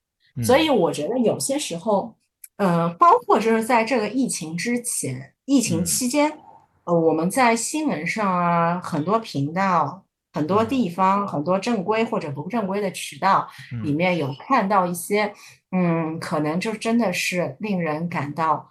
[0.43, 2.17] 所以我觉得有些时候，
[2.57, 6.39] 嗯，包括就是在这个疫情之前、疫情期间。
[6.85, 13.47] 呃，我们在新闻上啊，很多频道、很多地方、很多正规或者不正规的渠道
[13.85, 15.35] 里面有看到一些，
[15.71, 18.69] 嗯，可能就真的是令人感到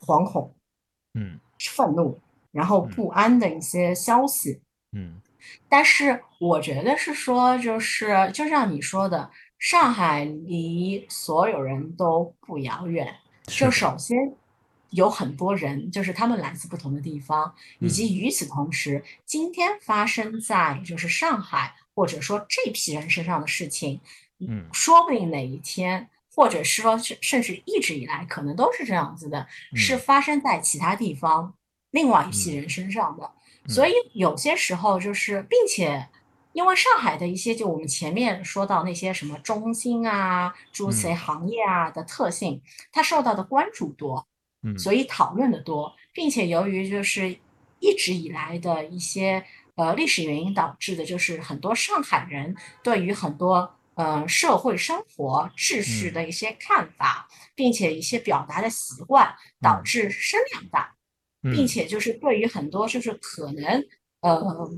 [0.00, 0.54] 惶恐、
[1.14, 2.18] 嗯，愤怒，
[2.52, 4.62] 然后不安的一些消息，
[4.96, 5.20] 嗯。
[5.68, 13.16] 但是我觉得是说，就是就像你说的，上海离所有人都不遥远。
[13.46, 14.34] 就首先。
[14.92, 24.02] 有很多人，就是他们来自不同的地方，以及与此同时，今天发生在就是上海或者说这批人身上的事情，
[24.46, 31.54] 嗯，说不定哪一天，或者说甚至一直以来可能都是这样子的，是发生在其他地方
[31.90, 33.30] 另外一批人身上的。
[33.68, 36.08] 所以有些时候就是，并且
[36.52, 42.60] 因为上海的一些就我们前面说到那些什么中心啊、诸如此类行业啊的特性，
[42.90, 44.26] 它受到的关注多。
[44.78, 47.36] 所以讨论的多，并且由于就是
[47.80, 49.44] 一直以来的一些
[49.74, 60.94] 呃历史原因导致的，就是很多上海人对于很多呃社会生活秩序的一些看法，并且一些表达的习惯，导致声量大，
[61.42, 63.84] 并且就是对于很多就是可能
[64.20, 64.70] 呃。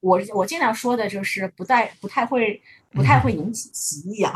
[0.00, 4.32] 我我尽量说的就是不太不太会不太会引起歧义啊，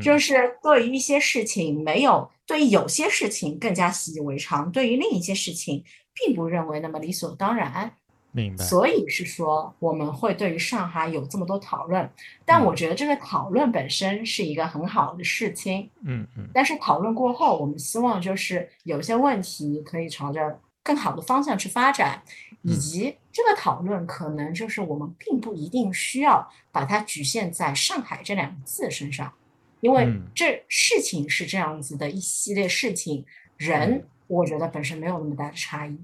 [0.00, 5.82] 就是对于一些事情没有对于有些事情更加习以为常，对于另一些事情
[6.14, 7.92] 并不认为那么理所当然。
[8.30, 8.64] 明白。
[8.64, 12.08] 所以是说我们会对于上海有这么多讨论，
[12.44, 15.90] 但我觉得这个讨论本身是一个很好的事情。
[16.04, 16.48] 嗯嗯。
[16.54, 22.22] 但是讨论过后，我们希望就是有些问题可以朝着更好的方向去发展。
[22.62, 29.32] 以及这个讨论可能就是我们并不一定需要把它局限在上海这两个字身上，
[29.80, 33.24] 因为这事情是这样子的一系列事情，
[33.56, 35.98] 人我觉得本身没有那么大的差异。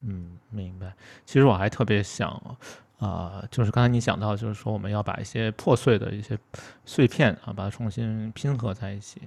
[0.00, 0.94] 嗯，明白。
[1.26, 2.30] 其实我还特别想，
[2.96, 6.38] 啊，就是刚才你讲到，就是说我们要把一些破碎的一些
[6.86, 9.20] 碎片啊，把它重新拼合在一起。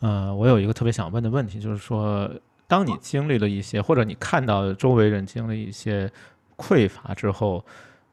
[0.00, 2.30] 呃，我有一个特别想问的问题，就是说。
[2.70, 6.08] 当你经历了一些，或者你看到周围人经历一些
[6.56, 7.64] 匮乏之后，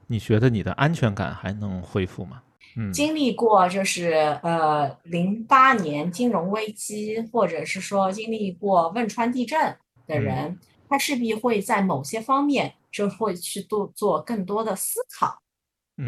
[0.07, 2.41] 你觉得你的安全感还能恢复吗？
[2.75, 9.77] 嗯，经历过就是呃零八年金融危机，或者是说经历过汶川地震
[10.07, 10.57] 的人，
[10.89, 15.39] 他势必会在某些方面就会去多做更多的思考。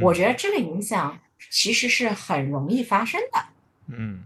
[0.01, 1.19] 我觉得这个影响
[1.51, 3.39] 其实是很容易发生的。
[3.95, 4.23] 嗯。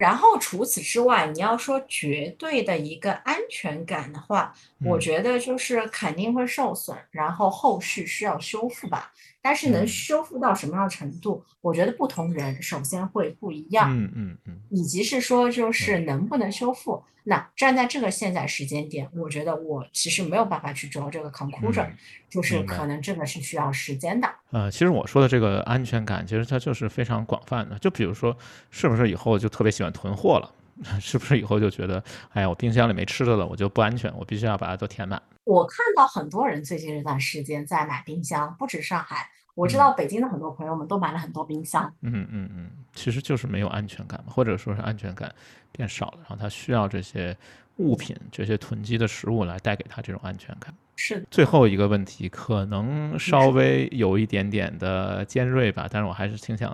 [0.00, 9.12] 然后除此之外，你要说绝对的一个安全感的话，我觉得就是肯定会受损，然后后续需要修复吧。
[9.42, 17.02] 但是能修复到什么样的程度，我觉得不同人首先会不一样，嗯嗯嗯，以及是说就是能不能修复。
[17.24, 21.90] 那站在这个现在时间点，我觉得我其实没有办法去做这个 conclusion，
[22.30, 24.28] 就是可能这个是需要时间的。
[24.50, 27.78] 呃，其实我说的这个安全感，其实它就是非常广泛的。
[27.78, 28.36] 就比如说，
[28.70, 30.50] 是不是以后就特别喜欢囤货了？
[31.00, 32.02] 是不是以后就觉得，
[32.32, 35.20] 哎呀，我冰箱里没吃的了，我就不安全，我必须要把它都填满？
[35.44, 41.92] 我看到很多人最近这段时间在买冰箱，不止上海，我知道北京的很多朋友们都买了很多冰箱。
[42.02, 45.32] 嗯嗯嗯，其实就是没有安全感嘛，或者说是安全感
[45.72, 47.36] 变少了，然后他需要这些
[47.76, 50.72] 物品、这些囤积的食物来带给他这种安全感。
[50.96, 51.24] 是。
[51.30, 56.70] 最后一个问题可能稍微有一点点的尖锐吧，但是我还是挺想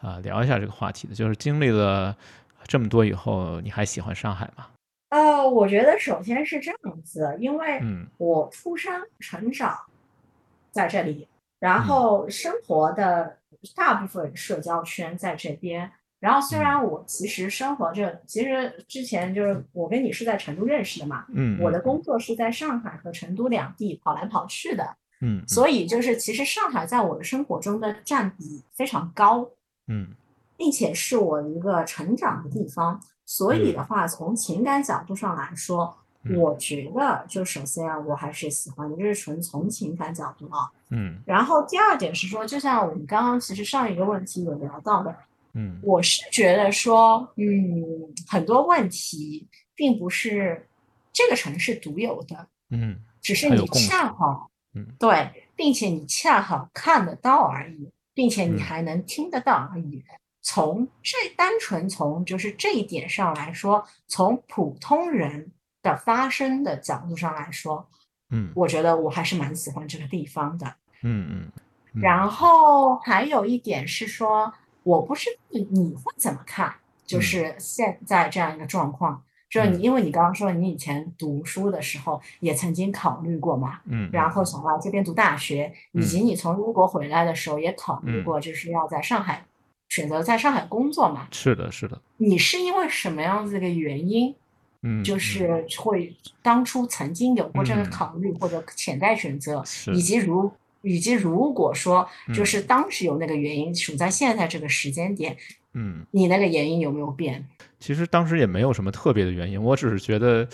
[0.00, 2.16] 啊聊一下这个话题的，就是经历了。
[2.66, 4.66] 这么多以后，你还喜欢上海吗？
[5.10, 7.80] 呃，我觉得首先是这样子，因为
[8.18, 9.78] 我出生、成长
[10.72, 11.28] 在这里，
[11.60, 13.38] 然后生活的
[13.74, 15.90] 大部分社交圈在这边。
[16.18, 29.48] 然后虽然我其实生活这，其实之前就是我跟你是在成都认识的嘛，嗯，我的工作是在上海和成都两地跑来跑去的，嗯，所以就是其实上海在我的生活中的占比非常高，
[29.86, 30.08] 嗯。
[30.56, 35.94] 并且是我一个成长的地方，所以的话，从情感角度上来说，
[36.36, 40.70] 我觉得就首先我还是喜欢的，这是纯从情感角度啊。
[40.90, 41.20] 嗯。
[41.26, 45.14] 然后第二点是说，就像我们刚刚其实上一个问题有聊到的，
[45.52, 47.84] 嗯，我是觉得说，嗯，
[48.26, 50.68] 很多问题并不是
[51.12, 60.02] 这个城市独有的，嗯，只是你恰好，嗯，对，并且你恰好看得到而已，并且你还能听得到而已。
[60.48, 65.50] 从这单纯从就是这一点上来说，从普通人
[65.82, 67.84] 的发声的角度上来说，
[68.30, 70.72] 嗯，我觉得我还是蛮喜欢这个地方的，
[71.02, 72.00] 嗯嗯。
[72.00, 72.28] 然。
[72.28, 74.52] 后还有一点是说，
[74.84, 76.72] 我不知你你会怎么看，
[77.04, 79.20] 就是现在这样一个状况，
[79.50, 89.44] 就是你因为你刚刚说你以前读书的时候也曾经考虑过嘛，嗯，然后想来这边读大学，以及你从英国回来的时候也考虑过，就是要在上海。
[89.96, 91.26] 选择在上海工作嘛？
[91.32, 91.98] 是的，是的。
[92.18, 94.34] 你是因为什么样子的原因？
[94.82, 105.34] 嗯，就是会当初曾经有过这个考虑或者潜在选择，以及如以及如果说就是当时有那个原因，处在现在这个时间点，
[105.72, 107.42] 嗯，你那个原因有没有变？
[107.80, 110.46] 其实当时也没有什么特别的原因，我只是觉得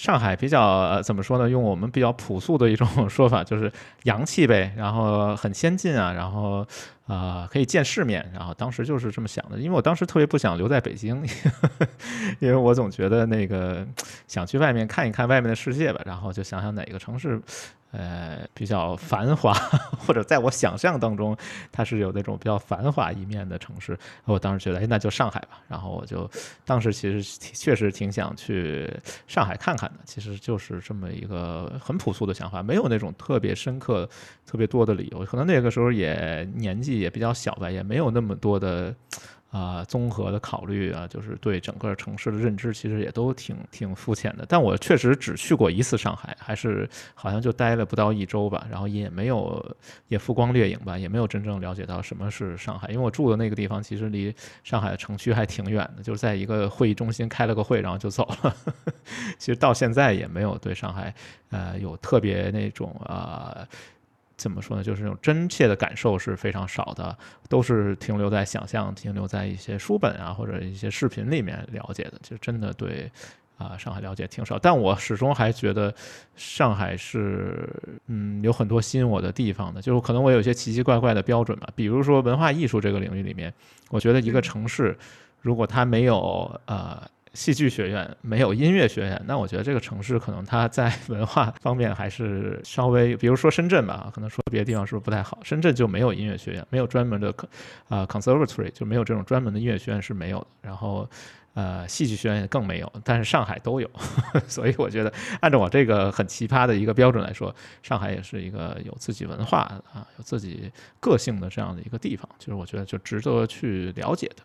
[0.00, 1.46] 上海比较怎么说呢？
[1.50, 3.70] 用我们比较朴素的一种说法，就是
[4.04, 6.66] 洋气呗，然后很先进啊，然后。
[7.10, 11.20] 啊，可以见世面，然后当时就是这么想的，因为我当时特别不想留在北京，
[12.38, 13.84] 因为我总觉得那个
[14.28, 17.42] 想去外面看一看外面的世界吧，然后就想想哪个城市。
[17.92, 19.52] 呃，比较繁华，
[19.98, 21.36] 或者在我想象当中，
[21.72, 23.98] 它是有那种比较繁华一面的城市。
[24.24, 25.60] 我当时觉得，哎，那就上海吧。
[25.66, 26.30] 然后我就
[26.64, 28.88] 当时其实确实挺想去
[29.26, 29.98] 上海看看的。
[30.04, 34.08] 其实就是这么一个很朴素的想法，没有那种特别深刻、
[34.46, 35.24] 特别多的理由。
[35.24, 38.94] 可能那个时候也年纪也比较小吧，也没有那么多的。
[39.50, 44.46] 啊，综合的考虑啊，就是对整个城市的认知，其实也都挺挺肤浅的。
[44.48, 52.88] 但我确实只去过一次上海，还是好像就待了不到一周吧，然后也没有也浮光掠影吧，也没有真正了解到什么是上海。
[52.90, 54.32] 因为我住的那个地方其实离
[54.62, 58.56] 上海的城区还挺远的，就是在一个会议中心开了个会，然后就走了。
[59.36, 61.12] 其实到现在也没有对上海
[61.50, 63.66] 呃有特别那种啊。
[64.40, 64.82] 怎么说呢？
[64.82, 67.14] 就是那种真切的感受是非常少的，
[67.46, 72.14] 都是停留在想象，停留在一些书本啊或者一些视频里面了解的。
[72.22, 73.12] 就真的对
[73.58, 75.94] 啊上海了解挺少，但我始终还觉得
[76.36, 77.68] 上海是
[78.06, 79.82] 嗯有很多吸引我的地方的。
[79.82, 83.52] 就是可能我有一些奇奇怪怪的标准吧，比如说文化艺术这个领域里面，
[83.90, 84.96] 我觉得一个城市
[85.42, 87.06] 如果它没有呃。
[87.32, 95.38] 戏剧学院没有音乐学院，那我觉得这个城市可能它在文化方面还是稍微，比如说深圳吧，可能说别的地方是不是不太好？
[95.44, 97.32] 深圳就没有音乐学院，没有专门的
[97.88, 100.46] 啊 conservatory，就没有这种专门的音乐学院是没有的。
[100.62, 101.08] 然后，
[101.54, 103.88] 呃，戏剧学院更没有，但是上海都有，
[104.48, 109.60] 所以我觉得按照我这个很奇葩的一个标准来说，上海也是一个有自己文化
[109.92, 114.42] 啊、有自己个性的这样的一个地方，就是我觉得就值得去了解的。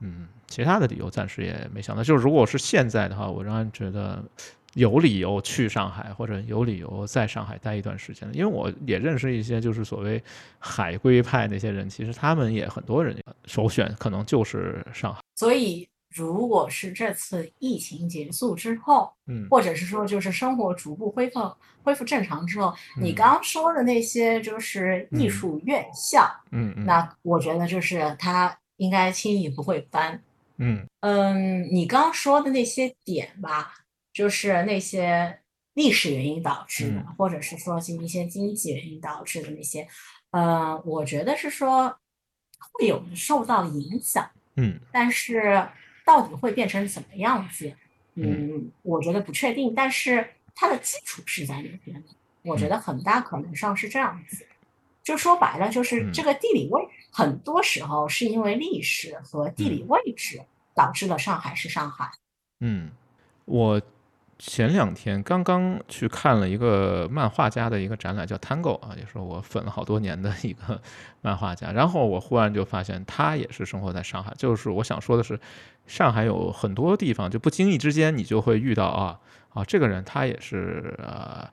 [0.00, 2.04] 嗯，其他的理由暂时也没想到。
[2.04, 4.22] 就是如果是现在的话，我仍然觉得
[4.74, 8.28] 有理由去上海，或者有理由在上海待一段时间。
[8.32, 10.22] 因为我也认识一些就是所谓
[10.58, 13.16] 海归派那些人，其实他们也很多人
[13.46, 15.20] 首选可能就是上海。
[15.34, 21.40] 所以，如果是这次疫情结束之后，嗯，或者是说就是生活逐步恢复
[21.82, 30.22] 恢复正常之后，你刚刚说的那些就是艺术院校，嗯嗯，那我觉得就是他应该轻易不会翻。
[30.58, 33.82] 嗯嗯，你刚刚说的那些点吧。
[34.16, 35.40] 就是那些
[35.74, 39.86] 历史原因导致的，或者是说一些经济原因导致的那些，
[40.30, 41.94] 呃，我觉得是说
[42.72, 45.68] 会有受到影响，嗯，但是
[46.02, 47.70] 到底会变成什么样子，
[48.14, 49.74] 嗯，我觉得不确定。
[49.74, 52.08] 但是它的基础是在那边的，
[52.40, 54.46] 我觉得很大可能上是这样子。
[55.04, 60.42] 就说白了，就是这个地理位，很多时候是因为历史和地理位置
[60.74, 62.10] 导致了上海是上海。
[62.60, 62.90] 嗯，
[63.46, 63.80] 我。
[64.38, 70.78] 前两天刚刚去看了一个漫画家的一个展览，叫 Tango 啊，也是我粉了好多年的一个
[71.22, 71.72] 漫画家。
[71.72, 74.34] 然后我忽然就发现，他也是生活在上海。
[74.36, 75.40] 就是我想说的是，
[75.86, 79.18] 上海有很多地方，就不经意之间你就会遇到啊
[79.54, 81.48] 啊，这个人他也是呃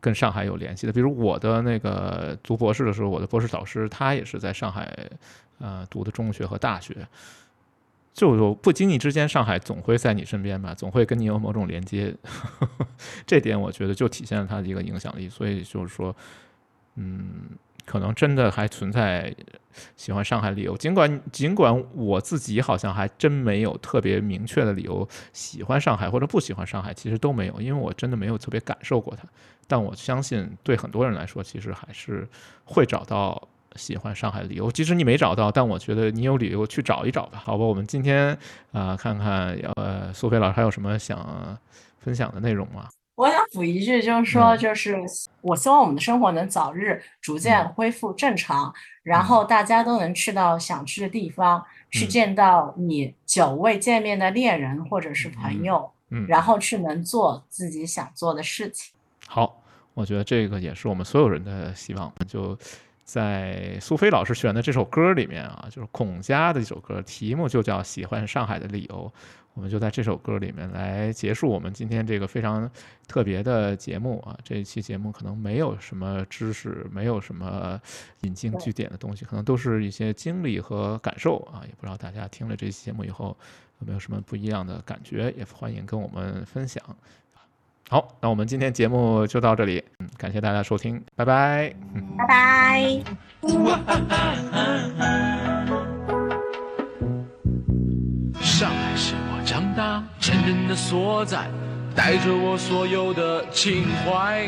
[0.00, 0.92] 跟上海有联系的。
[0.92, 4.92] 比如我的那个读博士的时候，我的博士导师他也是在上海
[5.58, 7.06] 呃读的中学和大学。
[8.14, 12.12] 就不经意之间，上海总会在你身边吧，总会跟你有某种连接，
[13.24, 15.28] 这点我觉得就体现了它的一个影响力。
[15.28, 16.16] 所以就是说，
[16.96, 17.50] 嗯，
[17.86, 19.32] 可能真的还存在
[19.96, 20.76] 喜欢上海理由。
[20.76, 29.28] 尽管尽管我自己好像还真没有特别明确的理由喜欢上海或者不喜欢上海，其实都没有，因为我真的没有特别感受过它。
[29.68, 32.26] 但我相信，对很多人来说，其实还是
[32.64, 33.40] 会找到。
[33.76, 37.40] 喜欢上海的理由，即使你没找到，但我觉得你有理由去找一找吧。
[37.44, 38.36] 好吧，我们今天
[38.72, 41.56] 啊，看看呃，苏菲老师还有什么想
[42.00, 42.88] 分享的内容吗？
[43.14, 44.96] 我想补一句，就是说，就是
[45.42, 48.72] 我希望我们的生活能早日逐渐恢复正常，
[49.04, 58.92] 然后大家都能去到想去的地方，去见到你久未见面的恋人或者是朋友，嗯，然后去能做自己想做的事情。
[59.28, 59.62] 好，
[59.94, 62.58] 我觉得这个也是我们所有人的希望，就。
[63.08, 69.10] 在苏菲老师选的这首歌里面啊，就是孔家的一首歌，题目就叫《喜欢上海的理由》。
[69.54, 72.70] 我们就在这首歌里面来结束我们今天这个非常
[73.06, 74.38] 特别的节目啊。
[74.44, 77.80] 这一期节目可能没有什么知识，没有什么
[78.20, 81.64] 引经据典的东西，可能都是一些经历和感受啊。
[81.66, 83.34] 也不知道大家听了这期节目以后
[83.80, 86.84] 有没有什么不一样的感觉，也欢迎跟我们分享。
[87.90, 91.72] 好，那我们今天节目就到这里，嗯，感谢大家收听，拜拜，
[92.18, 92.82] 拜拜。
[98.42, 101.48] 上海是我长大成人的所在，
[101.96, 104.44] 带着我所有的情怀。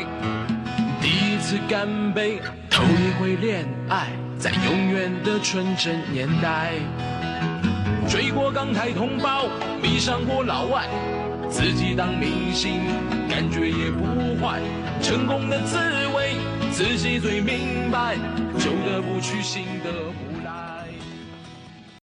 [1.01, 2.39] 第一次干杯，
[2.69, 6.73] 头一回恋爱，在永远的纯真年代，
[8.07, 9.47] 追过港台同胞，
[9.81, 10.87] 迷上过老外。
[11.51, 12.79] 自己当明星，
[13.29, 14.05] 感觉也不
[14.41, 14.61] 坏。
[15.01, 15.77] 成功的滋
[16.15, 16.37] 味，
[16.71, 18.15] 自己最明白。
[18.57, 20.30] 旧的不去，新的不。